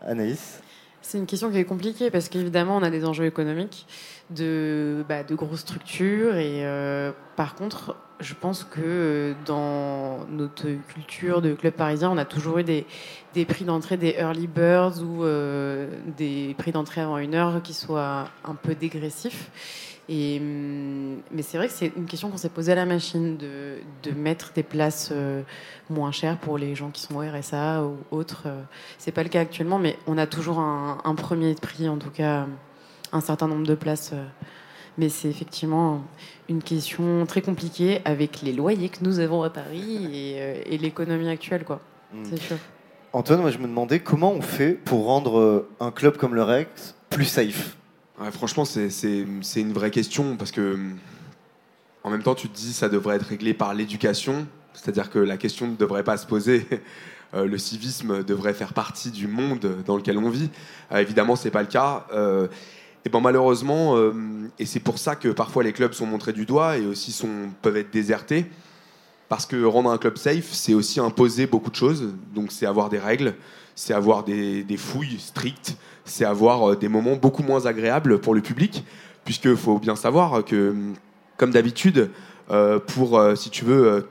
[0.00, 0.60] Anaïs?
[1.02, 3.86] C'est une question qui est compliquée parce qu'évidemment, on a des enjeux économiques
[4.30, 6.36] de, bah, de grosses structures.
[6.36, 12.18] Et euh, par contre, je pense que euh, dans notre culture de club parisien, on
[12.18, 12.86] a toujours eu des,
[13.34, 17.74] des prix d'entrée, des early birds ou euh, des prix d'entrée avant une heure qui
[17.74, 19.50] soient un peu dégressifs.
[20.06, 23.38] Et, hum, mais c'est vrai que c'est une question qu'on s'est posée à la machine
[23.38, 25.12] de, de mettre des places
[25.88, 28.48] moins chères pour les gens qui sont au RSA ou autres.
[28.98, 32.46] C'est pas le cas actuellement, mais on a toujours un premier prix, en tout cas
[33.14, 34.10] un certain nombre de places.
[34.12, 34.24] euh.
[34.98, 36.04] Mais c'est effectivement
[36.48, 40.78] une question très compliquée avec les loyers que nous avons à Paris et, euh, et
[40.78, 41.80] l'économie actuelle, quoi.
[42.22, 42.56] C'est sûr.
[43.12, 46.42] Antoine, moi je me demandais comment on fait pour rendre euh, un club comme le
[46.44, 47.76] Rex plus safe?
[48.20, 50.78] Ouais, franchement, c'est- c'est c'est une vraie question parce que
[52.04, 55.36] en même temps, tu te dis ça devrait être réglé par l'éducation, c'est-à-dire que la
[55.36, 56.66] question ne devrait pas se poser.
[57.32, 60.50] Euh, le civisme devrait faire partie du monde dans lequel on vit.
[60.92, 62.06] Euh, évidemment, c'est pas le cas.
[62.12, 62.46] Euh,
[63.04, 64.12] et ben malheureusement, euh,
[64.58, 67.50] et c'est pour ça que parfois les clubs sont montrés du doigt et aussi sont,
[67.60, 68.46] peuvent être désertés.
[69.28, 72.14] Parce que rendre un club safe, c'est aussi imposer beaucoup de choses.
[72.34, 73.34] Donc, c'est avoir des règles,
[73.74, 78.34] c'est avoir des, des fouilles strictes, c'est avoir euh, des moments beaucoup moins agréables pour
[78.34, 78.84] le public.
[79.24, 80.74] Puisqu'il faut bien savoir que,
[81.38, 82.10] comme d'habitude,
[82.50, 84.06] euh, pour, si tu veux,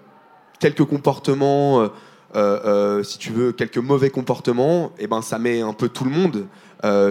[0.59, 1.87] quelques comportements,
[3.03, 6.47] si tu veux, quelques mauvais comportements, et ben, ça met un peu tout le monde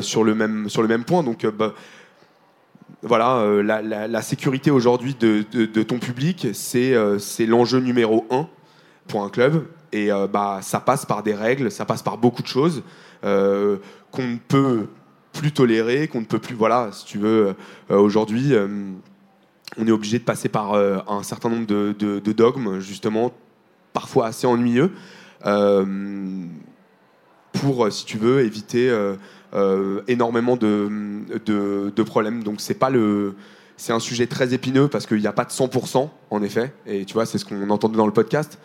[0.01, 1.23] sur, le même, sur le même point.
[1.23, 1.75] Donc, euh, bah,
[3.03, 8.49] voilà, euh, la, sécurité aujourd'hui de, de- ton public, c'est euh, l'enjeu numéro un
[9.09, 9.67] pour un club.
[9.93, 12.83] Et euh, bah, ça passe par des règles, ça passe par beaucoup de choses
[13.25, 13.77] euh,
[14.11, 14.87] qu'on ne peut
[15.33, 16.55] plus tolérer, qu'on ne peut plus.
[16.55, 17.55] Voilà, si tu veux,
[17.91, 18.69] euh, aujourd'hui, euh,
[19.77, 23.33] on est obligé de passer par euh, un certain nombre de, de- dogmes, justement,
[23.93, 24.93] parfois assez ennuyeux,
[25.47, 25.85] euh,
[27.63, 29.15] pour, euh, si tu veux, éviter euh,
[29.55, 30.91] euh, énormément de,
[31.47, 32.43] de, problèmes.
[32.43, 33.37] Donc c'est pas le,
[33.77, 36.73] c'est un sujet très épineux parce qu'il n'y a pas de 100% en effet.
[36.87, 38.59] Et tu vois, c'est ce qu'on entendait dans le podcast.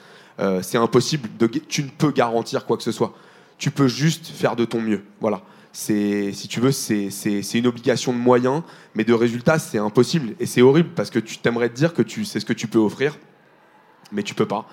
[0.61, 1.29] C'est impossible.
[1.67, 3.13] Tu ne peux garantir quoi que ce soit.
[3.57, 5.01] Tu peux juste faire de ton mieux.
[5.19, 5.41] Voilà.
[5.71, 8.61] C'est, si tu veux, c'est, c'est, c'est une obligation de moyens,
[8.93, 10.35] mais de résultats, c'est impossible.
[10.39, 12.67] Et c'est horrible parce que tu t'aimerais te dire que tu sais ce que tu
[12.67, 13.17] peux offrir,
[14.11, 14.67] mais tu peux pas.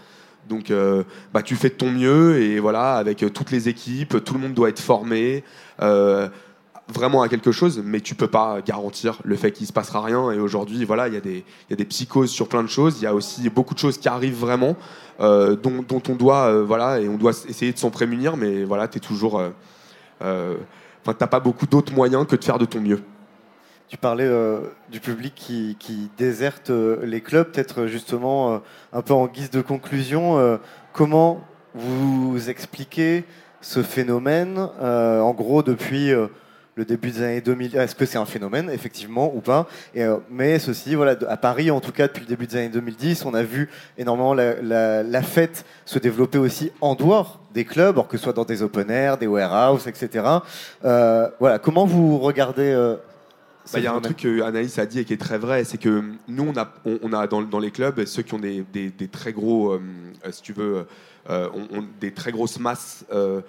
[0.48, 4.22] Donc, euh, bah, tu fais de ton mieux et voilà, avec euh, toutes les équipes,
[4.24, 5.42] tout le monde doit être formé
[5.80, 6.28] euh,
[6.92, 10.30] vraiment à quelque chose, mais tu peux pas garantir le fait qu'il se passera rien.
[10.32, 12.68] Et aujourd'hui, voilà, il y, a des- il y a des psychoses sur plein de
[12.68, 12.98] choses.
[13.00, 14.76] Il y a aussi beaucoup de choses qui arrivent vraiment,
[15.18, 19.38] dont, on doit, voilà, et on doit essayer de s'en prémunir, mais voilà, t'es toujours,
[19.38, 19.50] euh,
[20.22, 20.56] euh,
[21.02, 23.00] enfin, t'as pas beaucoup d'autres moyens que de faire de ton mieux.
[23.88, 24.60] Tu parlais euh,
[24.90, 28.62] du public qui, déserte euh, les clubs, peut-être euh, justement
[28.92, 30.58] un peu en guise de conclusion,
[30.92, 31.42] comment
[31.74, 33.24] vous expliquez
[33.60, 36.12] ce phénomène En gros, depuis
[36.76, 39.66] le début des années 2000, est-ce que c'est un phénomène, effectivement, ou pas?
[40.30, 43.34] Mais ceci, voilà, à Paris, en tout cas, depuis le début des années 2010, on
[43.34, 43.68] a vu
[43.98, 48.62] énormément la, fête se développer aussi en dehors des clubs, que ce soit dans des
[48.62, 50.24] open air, des warehouses, etc.
[50.82, 52.96] Voilà, comment vous regardez
[53.72, 55.64] Bah, Il y a un truc que Anaïs a dit et qui est très vrai,
[55.64, 58.38] c'est que nous, on a, on, on a dans, dans les clubs ceux qui ont
[58.38, 59.80] des, des- des très gros, euh,
[60.26, 60.86] euh, si tu veux,
[61.30, 61.48] euh,
[62.00, 63.40] des très grosses masses, euh,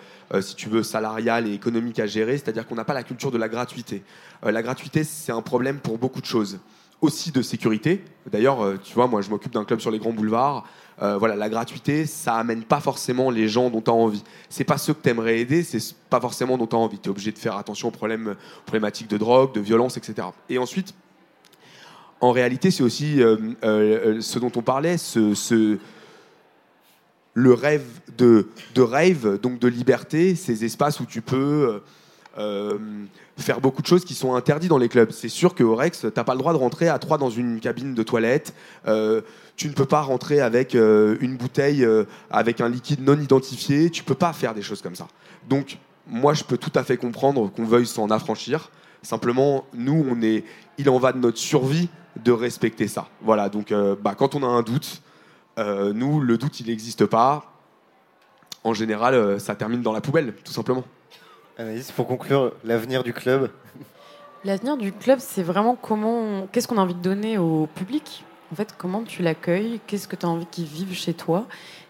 [0.42, 2.38] si tu veux, salariales et économiques à gérer.
[2.38, 4.04] C'est-à-dire qu'on n'a pas la culture de la gratuité.
[4.44, 6.60] La gratuité, c'est un problème pour beaucoup de choses.
[7.02, 8.04] Aussi de sécurité.
[8.32, 10.66] D'ailleurs, tu vois, moi, je m'occupe d'un club sur les grands boulevards.
[11.02, 14.24] Euh, voilà, la gratuité, ça amène pas forcément les gens dont tu as envie.
[14.50, 16.98] C'est pas ceux que tu aimerais aider, c'est pas forcément dont tu as envie.
[17.00, 18.36] Tu es obligé de faire attention aux problèmes,
[18.66, 20.30] problématiques de drogue, de violence, etc.
[20.50, 20.94] Et ensuite,
[22.22, 25.78] en réalité, c'est aussi euh, euh, ce dont on parlait, ce, ce-
[27.34, 27.86] le rêve
[28.18, 31.82] de, de rêve, donc de liberté, ces espaces où tu peux
[32.38, 32.78] euh,
[33.38, 35.12] faire beaucoup de choses qui sont interdites dans les clubs.
[35.12, 37.60] C'est sûr qu'au Rex, tu n'as pas le droit de rentrer à trois dans une
[37.60, 38.54] cabine de toilette.
[38.88, 39.22] Euh,
[39.56, 41.88] tu ne peux pas rentrer avec euh, une bouteille
[42.30, 43.90] avec un liquide non identifié.
[43.90, 45.08] Tu peux pas faire des choses comme ça.
[45.48, 45.78] Donc,
[46.08, 48.70] moi, je peux tout à fait comprendre qu'on veuille s'en affranchir.
[49.02, 50.44] Simplement, nous, on est,
[50.78, 51.90] il en va de notre survie
[52.22, 53.08] de respecter ça.
[53.22, 53.50] Voilà.
[53.50, 55.02] Donc, bah, quand on a un doute,
[55.58, 57.54] nous, le doute, il n'existe pas.
[58.64, 60.84] En général, ça termine dans la poubelle, tout simplement.
[61.58, 63.50] Anaïs, pour conclure, l'avenir du club
[64.44, 68.24] L'avenir du club, c'est vraiment comment, qu'est-ce qu'on a envie de donner au public?
[68.52, 71.48] En fait, comment tu l'accueilles, qu'est-ce que tu as envie qu'ils vivent chez toi?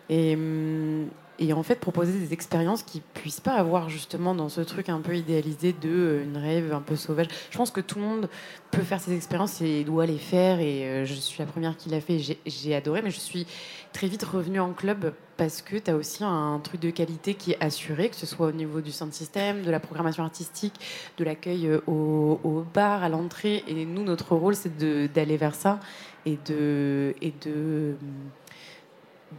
[0.09, 1.07] Et, hum,
[1.37, 5.01] et en fait, proposer des expériences qu'ils puissent pas avoir justement dans ce truc un
[5.01, 7.27] peu idéalisé de euh, une rêve un peu sauvage.
[7.51, 8.29] Je pense que tout le monde
[8.71, 10.59] peut faire ces expériences et doit les faire.
[10.59, 12.19] Et euh, je suis la première qui l'a fait.
[12.19, 13.45] J'ai- adoré, mais je suis
[13.93, 17.51] très vite revenue en club parce que tu as aussi un truc de qualité qui
[17.51, 20.73] est assuré, que ce soit au niveau du sound system, de la programmation artistique,
[21.17, 23.63] de l'accueil euh, au, au bar, à l'entrée.
[23.67, 24.77] Et nous, notre rôle, c'est
[25.11, 25.79] d'aller vers ça
[26.25, 27.95] et de, et de,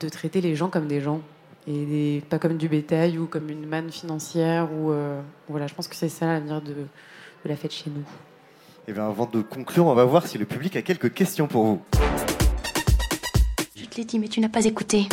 [0.01, 1.21] de traiter les gens comme des gens
[1.67, 4.69] et des- pas comme du bétail ou comme une manne financière.
[4.73, 6.87] Ou, euh, voilà, je pense que c'est ça l'avenir de, de
[7.49, 8.05] la fête chez nous.
[8.89, 11.65] Et bien avant de conclure, on va voir si le public a quelques questions pour
[11.65, 11.83] vous.
[13.75, 15.09] Je te l'ai dit, mais tu n'as pas écouté.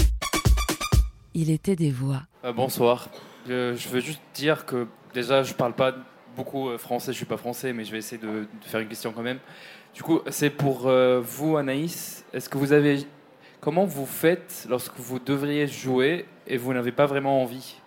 [1.34, 2.22] Il était des voix.
[2.46, 3.10] Euh, bonsoir.
[3.48, 5.96] Je, je veux juste dire que déjà, je parle pas
[6.38, 8.88] beaucoup euh, français, je suis pas français, mais je vais essayer de, de faire une
[8.88, 9.40] question quand même.
[9.96, 12.24] Du coup, c'est pour euh, vous, Anaïs.
[12.34, 13.06] Est-ce que vous avez.
[13.64, 17.78] Comment vous faites lorsque vous devriez jouer et vous n'avez pas vraiment envie?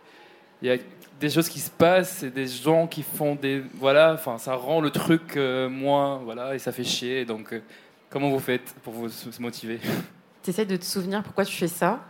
[0.62, 0.78] Il y a
[1.20, 3.62] des choses qui se passent et des gens qui font des.
[3.74, 6.16] Voilà, enfin, ça rend le truc euh, moins.
[6.24, 7.26] Voilà, et ça fait chier.
[7.26, 7.60] Donc, euh,
[8.08, 9.78] comment vous faites pour vous motiver?
[10.42, 12.00] Tu essaies de te souvenir pourquoi tu fais ça,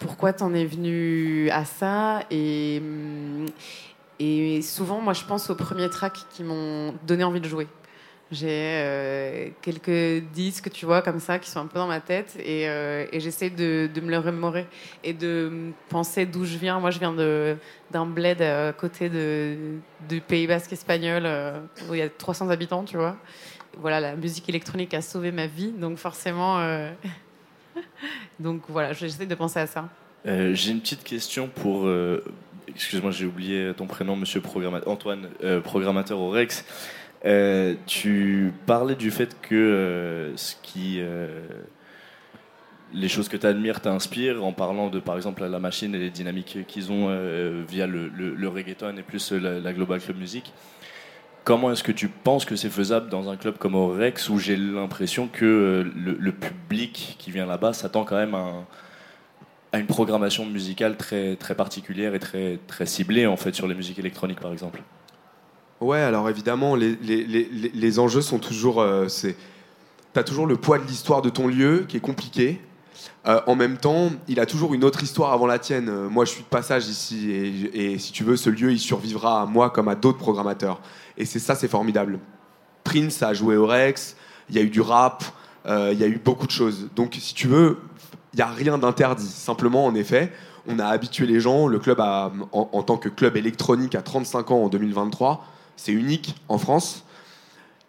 [0.00, 2.24] pourquoi tu en es venu à ça?
[2.32, 3.46] Et, hum,
[4.18, 7.68] et souvent, moi, je pense aux premiers tracks qui m'ont donné envie de jouer.
[8.32, 12.34] J'ai euh, quelques disques, tu vois, comme ça, qui sont un peu dans ma tête.
[12.42, 14.66] Et, euh, j'essaie de, me le remémorer
[15.04, 16.80] et de penser d'où je viens.
[16.80, 17.12] Moi, je viens
[17.90, 21.60] d'un bled à côté du Pays Basque espagnol, euh,
[21.90, 23.18] où il y a 300 habitants, tu vois.
[23.76, 25.72] Voilà, la musique électronique a sauvé ma vie.
[25.72, 26.58] Donc, forcément...
[28.40, 29.90] donc voilà, j'essaie de penser à ça.
[30.24, 31.86] J'ai une petite question pour.
[32.68, 34.40] Excuse-moi, j'ai oublié ton prénom, monsieur.
[34.86, 35.28] Antoine,
[35.64, 36.64] programmateur au Rex.
[37.24, 40.98] Euh, tu parlais du fait que euh, ce qui.
[41.00, 41.46] euh,
[42.94, 46.10] les choses que tu admires t'inspirent en parlant de, par exemple, la machine et les
[46.10, 47.08] dynamiques qu'ils ont
[47.66, 50.52] via le, reggaeton et plus la, Global Club Music.
[51.44, 54.38] Comment est-ce que tu penses que c'est faisable dans un club comme au Rex où
[54.38, 58.66] j'ai l'impression que le, public qui vient là-bas s'attend quand même à,
[59.72, 63.74] à une programmation musicale très, très particulière et très, très ciblée en fait sur les
[63.74, 64.82] musiques électroniques par exemple?
[65.82, 68.80] Ouais, alors évidemment, les, les, les, les- enjeux sont toujours.
[68.80, 69.34] Euh, c'est,
[70.12, 72.60] t'as toujours le poids de l'histoire de ton lieu qui est compliqué.
[73.26, 75.88] Euh, en même temps, il a toujours une autre histoire avant la tienne.
[75.88, 78.78] Euh, moi, je suis de passage ici, et, et si tu veux, ce lieu, il
[78.78, 80.80] survivra à moi comme à d'autres programmateurs.
[81.18, 82.20] Et c'est ça, c'est formidable.
[82.84, 84.16] Prince a joué au Rex,
[84.50, 85.24] il y a eu du rap,
[85.66, 86.90] il y a eu beaucoup de choses.
[86.94, 87.78] Donc, si tu veux,
[88.34, 89.26] il n'y a rien d'interdit.
[89.26, 90.32] Simplement, en effet,
[90.68, 91.66] on a habitué les gens.
[91.66, 95.44] Le club, a, en, en tant que club électronique à 35 ans en 2023,
[95.76, 97.04] c'est unique en France.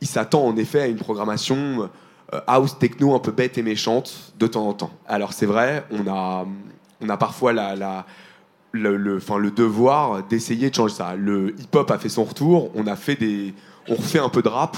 [0.01, 1.89] Il s'attend en effet à une programmation
[2.33, 4.91] euh, house techno un peu bête et méchante de temps en temps.
[5.07, 6.45] Alors c'est vrai, on a,
[7.01, 8.05] on a parfois la,
[8.71, 11.15] le, enfin, le devoir d'essayer de changer ça.
[11.15, 13.53] Le hip-hop a fait son retour, on a fait des,
[13.87, 14.77] on refait un peu de rap.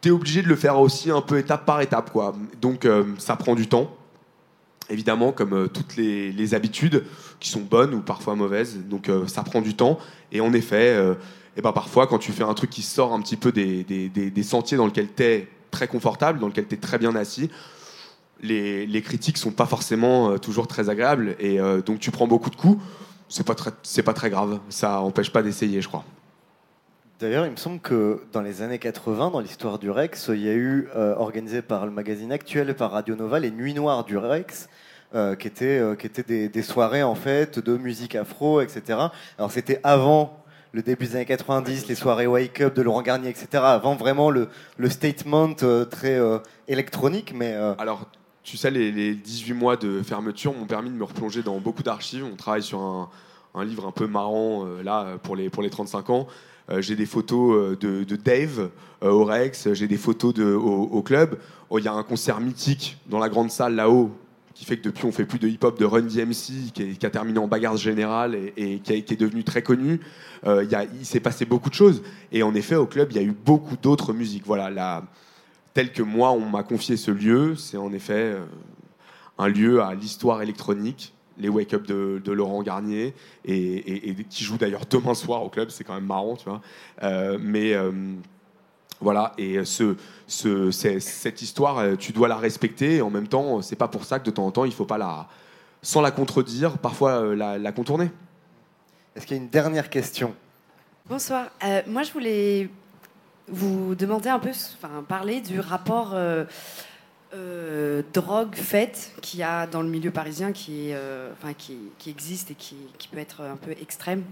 [0.00, 2.34] T'es obligé de le faire aussi un peu étape par étape, quoi.
[2.60, 3.94] Donc euh, ça prend du temps
[4.90, 7.04] évidemment, comme euh, toutes les, les habitudes,
[7.40, 8.78] qui sont bonnes ou parfois mauvaises.
[8.84, 9.98] Donc ça prend du temps.
[10.32, 10.96] Et en effet,
[11.52, 13.84] euh, eh ben, parfois, quand tu fais un truc qui sort un petit peu des,
[13.84, 17.14] des- des- sentiers dans lesquels tu es très confortable, dans lesquels tu es très bien
[17.14, 17.50] assis,
[18.40, 21.36] les, les critiques sont pas forcément euh, toujours très agréables.
[21.38, 22.82] Et euh, donc tu prends beaucoup de coups.
[23.28, 24.58] C'est pas, c'est pas très grave.
[24.68, 26.04] Ça empêche pas d'essayer, je crois.
[27.20, 30.48] D'ailleurs, il me semble que dans les années 80, dans l'histoire du Rex, il y
[30.48, 34.04] a eu, euh, organisé par le magazine Actuel et par Radio Nova, les Nuits Noires
[34.04, 34.68] du Rex,
[35.38, 38.98] qui étaient, qui étaient des, des soirées en fait de musique afro, etc.
[39.36, 40.41] Alors c'était avant
[40.72, 43.62] le début des années 90, les soirées Wake Up de Laurent Garnier, etc.
[43.62, 44.48] Avant vraiment le,
[44.88, 47.52] statement euh, très euh, électronique, mais...
[47.54, 48.06] euh, Alors,
[48.42, 51.82] tu sais, les, les 18 mois de fermeture m'ont permis de me replonger dans beaucoup
[51.82, 52.24] d'archives.
[52.24, 56.26] On travaille sur un, livre un peu marrant, là, pour les, pour les 35 ans.
[56.78, 58.70] J'ai des photos de, Dave
[59.02, 61.38] au Rex, j'ai des photos au club.
[61.70, 64.10] Oh, Il y a un concert mythique dans la grande salle là-haut
[64.62, 67.40] qui fait que depuis on fait plus de hip-hop de Run DMC qui, a terminé
[67.40, 69.98] en bagarre générale et, qui, a- qui est devenu très connu.
[70.46, 72.00] Euh, y a- il s'est passé beaucoup de choses
[72.30, 74.44] et en effet au club il y a eu beaucoup d'autres musiques.
[74.46, 75.02] Voilà, la,
[75.74, 78.44] tel que moi on m'a confié ce lieu, c'est en effet euh,
[79.36, 84.86] un lieu à l'histoire électronique, les Wake Up de, Laurent Garnier, et qui joue d'ailleurs
[84.88, 86.60] demain soir au club, c'est quand même marrant, tu vois.
[87.02, 87.90] Euh, mais euh,
[89.02, 89.96] voilà, et ce,
[90.26, 93.88] ce- c'est- cette histoire, euh, tu dois la respecter, et en même temps, c'est pas
[93.88, 95.28] pour ça que de temps en temps, il faut pas la,
[95.82, 98.10] sans la contredire, parfois euh, la, la contourner.
[99.14, 100.34] Est-ce qu'il y a une dernière question?
[101.08, 101.46] Bonsoir.
[101.64, 102.70] Euh, moi, je voulais
[103.48, 106.44] vous demander un peu, enfin, parler du rapport euh,
[107.34, 111.76] euh, drogue faite qu'il y a dans le milieu parisien qui, est, euh, enfin, qui,
[111.98, 114.22] qui existe et qui, qui peut être un peu extrême.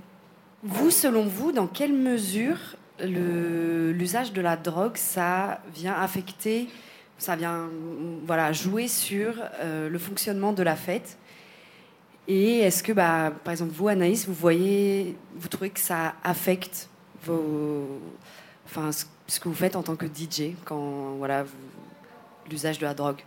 [0.63, 2.59] Vous, selon vous, dans quelle mesure
[3.05, 6.69] l'usage de la drogue, ça vient affecter,
[7.19, 7.69] ça vient
[8.25, 11.19] voilà, jouer sur euh, le fonctionnement de la fête
[12.29, 16.89] Et est-ce que, bah, par exemple, vous, Anaïs, vous voyez, vous trouvez que ça affecte
[18.67, 21.45] enfin, ce, que vous faites en tant que DJ quand voilà,
[22.51, 23.23] l'usage de la drogue?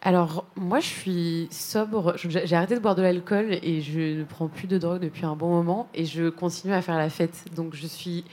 [0.00, 2.14] Alors, moi, je suis sobre.
[2.16, 5.34] J'ai arrêté de boire de l'alcool et je ne prends plus de drogue depuis un
[5.34, 7.44] bon moment et je continue à faire la fête.
[7.56, 8.24] Donc, je suis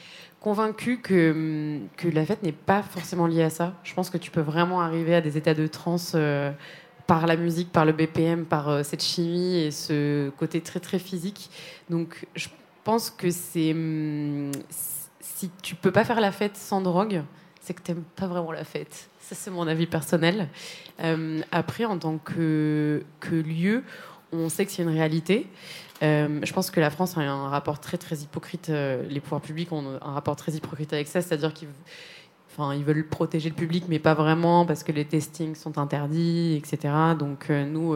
[0.45, 3.73] convaincue que, hum, que la fête n'est pas forcément liée à ça.
[3.83, 6.51] Je pense que tu peux vraiment arriver à des états de transe euh,
[7.07, 10.99] par la musique, par le BPM, par euh, cette chimie et ce côté très, très
[10.99, 11.49] physique.
[11.89, 12.47] Donc, je
[12.83, 13.71] pense que c'est.
[13.71, 14.51] hum,
[15.19, 17.23] Si tu peux pas faire la fête sans drogue,
[17.59, 19.09] c'est que t'aimes pas vraiment la fête.
[19.19, 20.49] Ça, c'est mon avis personnel.
[21.01, 23.83] Euh, après, en tant que lieu,
[24.31, 25.47] on sait que c'est une réalité.
[26.03, 28.69] Euh, je pense que la France a un rapport très très hypocrite.
[28.69, 31.69] euh, les pouvoirs publics ont un rapport très hypocrite avec ça, c'est-à-dire qu'ils
[32.57, 36.93] veulent protéger le public, mais pas vraiment parce que les testings sont interdits, etc.
[37.17, 37.95] Donc euh, nous,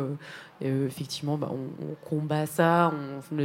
[0.61, 2.93] effectivement, bah, on, combat ça.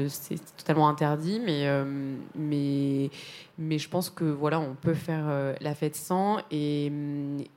[0.08, 3.10] C'est totalement interdit, mais,
[3.58, 6.38] je pense que voilà, on peut faire la fête sans.
[6.52, 6.92] Et,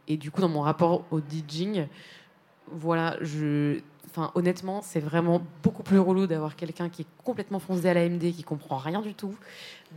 [0.07, 1.87] et du coup, dans mon rapport au DJing,
[2.71, 3.79] voilà, je,
[4.35, 8.43] honnêtement, c'est vraiment beaucoup plus relou d'avoir quelqu'un qui est complètement foncé à l'AMD, qui
[8.43, 9.35] comprend rien du tout,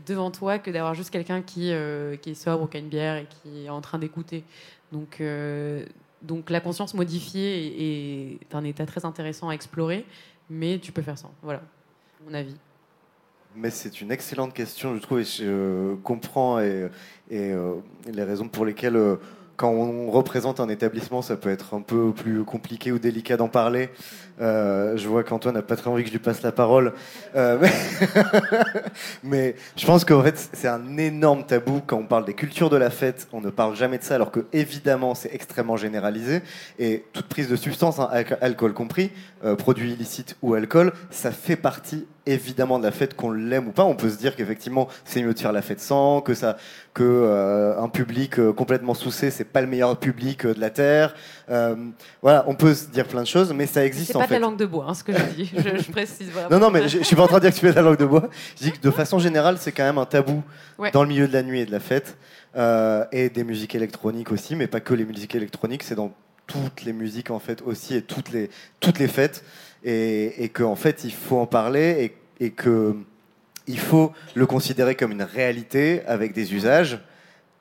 [0.07, 3.17] devant toi, que d'avoir juste quelqu'un qui, euh, qui est sobre, qui a une bière
[3.17, 4.45] et qui est en train d'écouter.
[4.93, 5.85] Donc, euh,
[6.23, 10.05] donc la conscience modifiée est, un état très intéressant à explorer,
[10.49, 11.33] mais tu peux faire sans.
[11.43, 11.63] Voilà,
[12.27, 12.57] mon avis.
[13.57, 16.89] Mais c'est une excellente question, je trouve, et je euh, comprends et,
[17.31, 18.99] les raisons pour lesquelles,
[19.61, 23.49] quand on représente un établissement, ça peut être un peu plus compliqué ou délicat d'en
[23.49, 23.91] parler.
[24.41, 26.95] Euh, je vois qu'Antoine n'a pas très envie que je lui passe la parole.
[27.37, 27.63] Euh,
[29.23, 32.79] mais, je pense qu'en fait, c'est un énorme tabou quand on parle des cultures de
[32.79, 33.29] la fête.
[33.35, 36.41] On ne parle jamais de ça, alors que évidemment, c'est extrêmement généralisé.
[36.79, 39.11] Et toute prise de substance, hein, alco- alcool compris,
[39.45, 43.73] euh, produits illicites ou alcool, ça fait partie évidemment de la fête, qu'on l'aime ou
[43.73, 43.85] pas.
[43.85, 46.57] On peut se dire qu'effectivement, c'est mieux de faire la fête sans, que ça,
[46.95, 50.71] que euh, un public euh, complètement soucé, c'est pas le meilleur public euh, de la
[50.71, 51.15] terre.
[51.51, 51.75] Euh,
[52.23, 54.29] voilà, on peut se dire plein de choses, mais ça existe C'est en pas de
[54.29, 54.35] fait.
[54.35, 55.53] la langue de bois, hein, ce que je dis.
[55.57, 56.51] Je, je précise vraiment.
[56.51, 57.77] Non, non, mais je, je suis pas en train de dire que tu fais de
[57.77, 58.29] la langue de bois.
[58.59, 60.43] Je dis que de façon générale, c'est quand même un tabou
[60.79, 60.91] Ouais.
[60.93, 62.17] dans le milieu de la nuit et de la fête.
[63.13, 66.13] Et des musiques électroniques aussi, mais pas que les musiques électroniques, c'est dans
[66.47, 68.51] toutes les musiques en fait aussi et toutes les,
[68.81, 69.45] toutes les fêtes.
[69.85, 72.95] Et, qu'en fait, il faut en parler et, et que
[73.67, 76.99] il faut le considérer comme une réalité avec des usages.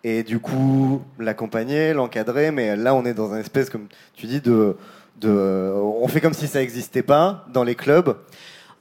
[0.04, 4.42] Et du coup, l'accompagner, l'encadrer, mais là, on est dans un espèce, comme tu dis,
[4.42, 4.76] de,
[5.26, 8.18] on fait comme si ça n'existait pas dans les clubs.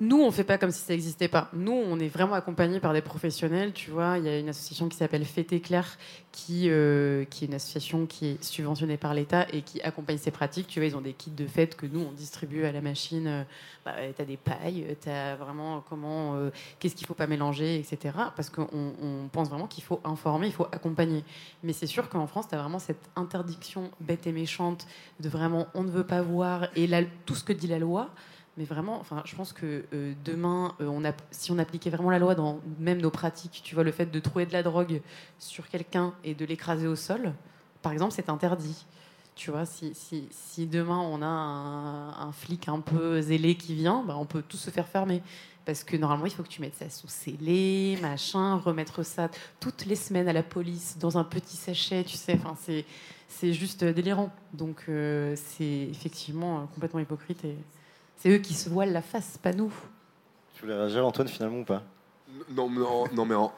[0.01, 1.49] Nous, on fait pas comme si ça n'existait pas.
[1.53, 3.72] Nous, on est vraiment accompagnés par des professionnels.
[3.72, 5.99] Tu vois, il y a une association qui s'appelle Fête Éclair,
[6.30, 10.30] qui, euh, qui est une association qui est subventionnée par l'État et qui accompagne ces
[10.30, 10.68] pratiques.
[10.68, 13.26] Tu vois, ils ont des kits de fête que nous, on distribue à la machine.
[13.26, 13.44] Euh,
[13.84, 17.76] Bah, tu as des pailles, tu as vraiment comment, euh, qu'est-ce qu'il faut pas mélanger,
[17.78, 18.14] etc.
[18.36, 21.24] Parce qu'on on pense vraiment qu'il faut informer, il faut accompagner.
[21.62, 24.86] Mais c'est sûr qu'en France, tu as vraiment cette interdiction bête et méchante
[25.20, 26.88] de vraiment on ne veut pas voir et
[27.24, 28.11] tout ce que dit la loi.
[28.59, 32.35] Mais vraiment, enfin, je pense que euh, demain, euh, si on appliquait vraiment la loi
[32.35, 35.01] dans même nos pratiques, tu vois, le fait de trouver de la drogue
[35.39, 37.35] sur quelqu'un et de l'écraser au sol,
[37.82, 38.85] par exemple, c'est interdit.
[39.36, 44.16] Tu vois, si, si, demain on a un, flic un peu zélé qui vient, bah,
[44.18, 45.22] on peut tous se faire fermer.
[45.64, 49.28] Parce que normalement, il faut que tu mettes ça sous scellé, machin, remettre ça
[49.60, 52.35] toutes les semaines à la police dans un petit sachet, tu sais.
[52.43, 52.85] Enfin, c'est,
[53.28, 54.32] c'est juste délirant.
[54.52, 57.44] Donc, euh, c'est effectivement complètement hypocrite
[58.19, 59.73] c'est eux qui se voilent la face, pas nous.
[60.55, 61.82] Tu voulais réagir, Antoine, finalement ou pas?
[62.51, 63.53] Non, mais en, non, mais en,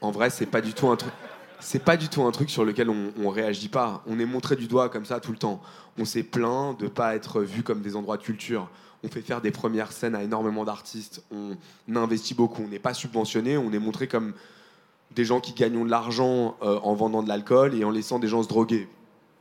[0.00, 1.12] en vrai, c'est pas du tout un truc.
[1.60, 4.02] C'est pas du tout un truc sur lequel on, on réagit pas.
[4.06, 5.62] On est montré du doigt comme ça tout le temps.
[5.98, 8.68] On s'est plaint de pas être vu comme des endroits de culture.
[9.02, 11.24] On fait faire des premières scènes à énormément d'artistes.
[11.30, 11.56] On
[11.96, 12.62] investit beaucoup.
[12.62, 13.56] On n'est pas subventionné.
[13.56, 14.34] On est montré comme
[15.14, 18.28] des gens qui gagnent de l'argent euh, en vendant de l'alcool et en laissant des
[18.28, 18.88] gens se droguer.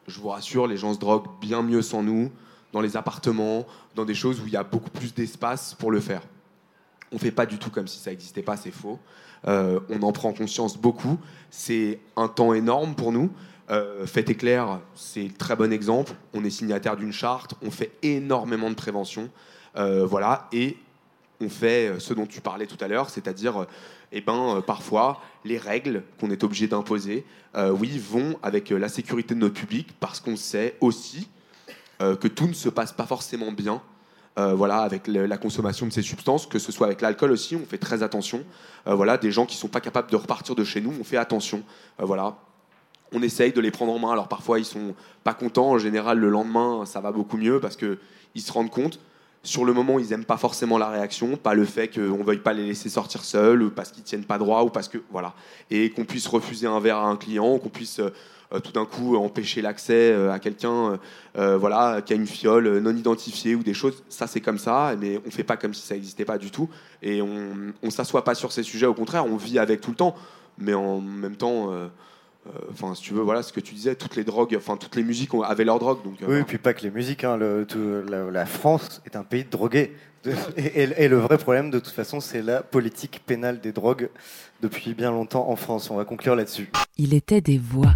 [0.08, 2.32] Je vous rassure, les gens se droguent bien mieux sans nous,
[2.74, 6.02] dans les appartements, dans des choses où il y a beaucoup plus d'espace pour le
[6.02, 6.24] faire.
[7.12, 9.00] On fait pas du tout comme si ça n'existait pas, c'est faux.
[9.48, 11.20] Euh, on en prend conscience beaucoup.
[11.52, 13.30] C'est un temps énorme pour nous.
[13.70, 16.14] Euh, Fête éclair, c'est très bon exemple.
[16.34, 19.30] On est signataire d'une charte, on fait énormément de prévention.
[19.78, 20.78] Euh, voilà, et
[21.40, 23.66] on fait euh, ce dont tu parlais tout à l'heure, c'est-à-dire,
[24.12, 27.26] eh ben, parfois, les règles qu'on est obligé d'imposer,
[27.56, 31.30] oui, vont avec la sécurité de notre public, parce qu'on sait aussi
[32.00, 33.82] que tout ne se passe pas forcément bien.
[34.40, 37.66] euh, voilà, avec la consommation de ces substances, que ce soit avec l'alcool aussi, on
[37.66, 38.44] fait très attention.
[38.88, 41.18] Euh, voilà, des gens qui sont pas capables de repartir de chez nous, on fait
[41.18, 41.64] attention.
[42.00, 42.38] Euh, voilà,
[43.12, 44.12] on essaye de les prendre en main.
[44.12, 45.70] Alors parfois ils sont pas contents.
[45.70, 48.00] En général, le lendemain, ça va beaucoup mieux parce que
[48.34, 49.00] ils se rendent compte.
[49.46, 52.54] Sur le moment, ils aiment pas forcément la réaction, pas le fait qu'on veuille pas
[52.54, 55.34] les laisser sortir seuls, ou parce qu'ils tiennent pas droit, ou parce que voilà,
[55.70, 58.12] et qu'on puisse refuser un verre à un client, qu'on puisse euh, euh,
[58.60, 60.98] tout d'un coup empêcher l'accès euh, à quelqu'un, euh,
[61.38, 64.04] euh, voilà, qui a une fiole euh, non identifiée ou des choses.
[64.10, 66.70] Ça, c'est comme ça, mais on fait pas comme si ça n'existait pas du tout,
[67.02, 68.86] et on, on s'assoit pas sur ces sujets.
[68.86, 70.16] Au contraire, on vit avec tout le temps,
[70.58, 71.72] mais en même temps.
[71.72, 71.88] euh,
[72.48, 74.98] euh, Enfin, si tu veux, voilà ce que tu disais, toutes les drogues, enfin toutes
[74.98, 76.04] les musiques avaient leur drogue.
[76.04, 76.40] Donc, euh, Oui, voilà.
[76.42, 77.24] et puis pas que les musiques.
[77.24, 79.94] hein, le- tout- la, la France est un pays de drogués.
[80.26, 84.10] De- et- et le vrai problème, de toute façon, c'est la politique pénale des drogues
[84.62, 85.90] depuis bien longtemps en France.
[85.90, 86.70] On va conclure là-dessus.
[86.98, 87.96] Il était des voix.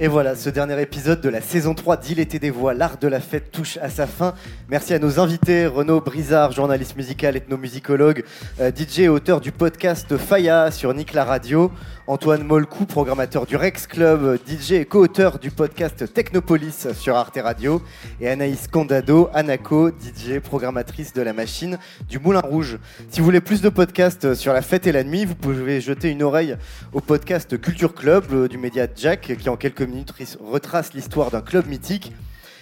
[0.00, 3.08] Et voilà, ce dernier épisode de la saison 3 d'Il était des voix, l'art de
[3.08, 4.32] la fête touche à sa fin.
[4.68, 8.22] Merci à nos invités, Renaud Brizard, journaliste musical, ethnomusicologue,
[8.60, 11.72] euh, DJ et auteur du podcast Faya sur Nick la Radio,
[12.06, 17.82] Antoine Molcou, programmateur du Rex Club, DJ et co-auteur du podcast Technopolis sur Arte Radio,
[18.20, 21.76] et Anaïs Condado, Anaco, DJ, programmatrice de la machine
[22.08, 22.78] du Moulin Rouge.
[23.10, 26.08] Si vous voulez plus de podcasts sur la fête et la nuit, vous pouvez jeter
[26.08, 26.56] une oreille
[26.92, 31.40] au podcast Culture Club euh, du média Jack, qui en quelques minutes retrace l'histoire d'un
[31.40, 32.12] club mythique.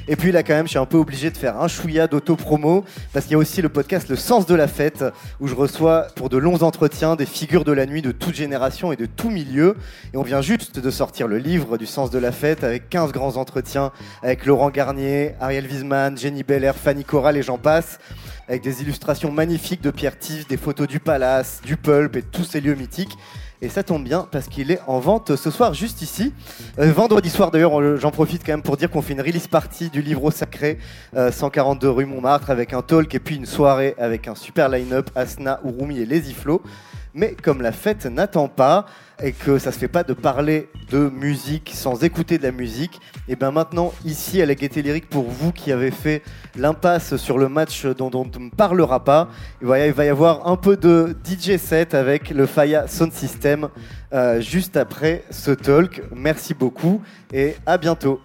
[0.08, 2.84] Et puis là, quand même, je suis un peu obligé de faire un chouïa d'auto-promo,
[3.12, 5.04] parce qu'il y a aussi le podcast Le Sens de la Fête,
[5.40, 8.92] où je reçois pour de longs entretiens des figures de la nuit de toute génération
[8.92, 9.76] et de tout milieu.
[10.14, 13.10] Et on vient juste de sortir le livre du Sens de la Fête, avec 15
[13.10, 13.90] grands entretiens
[14.22, 17.98] avec Laurent Garnier, Ariel Wiesman, Jenny Belair, Fanny Corral et j'en passe,
[18.48, 22.26] avec des illustrations magnifiques de Pierre Tive, des photos du Palace, du Pulp et de
[22.26, 23.16] tous ces lieux mythiques.
[23.62, 26.34] Et ça tombe bien parce qu'il est en vente ce soir juste ici.
[26.78, 29.88] Euh, vendredi soir d'ailleurs, j'en profite quand même pour dire qu'on fait une release party
[29.88, 30.78] du livre sacré,
[31.16, 35.08] euh, 142 rue Montmartre, avec un talk et puis une soirée avec un super line-up,
[35.14, 36.62] Asna, Urumi et Les Iflo.
[37.18, 38.84] Mais comme la fête n'attend pas
[39.22, 43.00] et que ça se fait pas de parler de musique sans écouter de la musique,
[43.26, 46.22] et bien maintenant ici à la Gaieté Lyrique pour vous qui avez fait
[46.56, 49.30] l'impasse sur le match dont, on ne parlera pas,
[49.62, 52.86] il va y- il va y avoir un peu de DJ set avec le Faya
[52.86, 53.68] Sound System
[54.12, 56.02] euh, juste après ce talk.
[56.14, 57.00] Merci beaucoup
[57.32, 58.20] et à bientôt.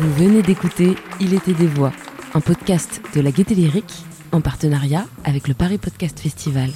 [0.00, 1.92] Vous venez d'écouter Il était des voix,
[2.34, 6.70] un podcast de la Gaieté Lyrique en partenariat avec le Paris Podcast Festival.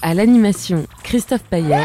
[0.00, 1.84] À l'animation, Christophe Payet.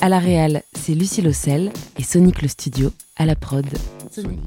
[0.00, 3.66] À la réal, c'est Lucie Lossel et Sonic le studio à la prod.
[4.10, 4.40] Sonic.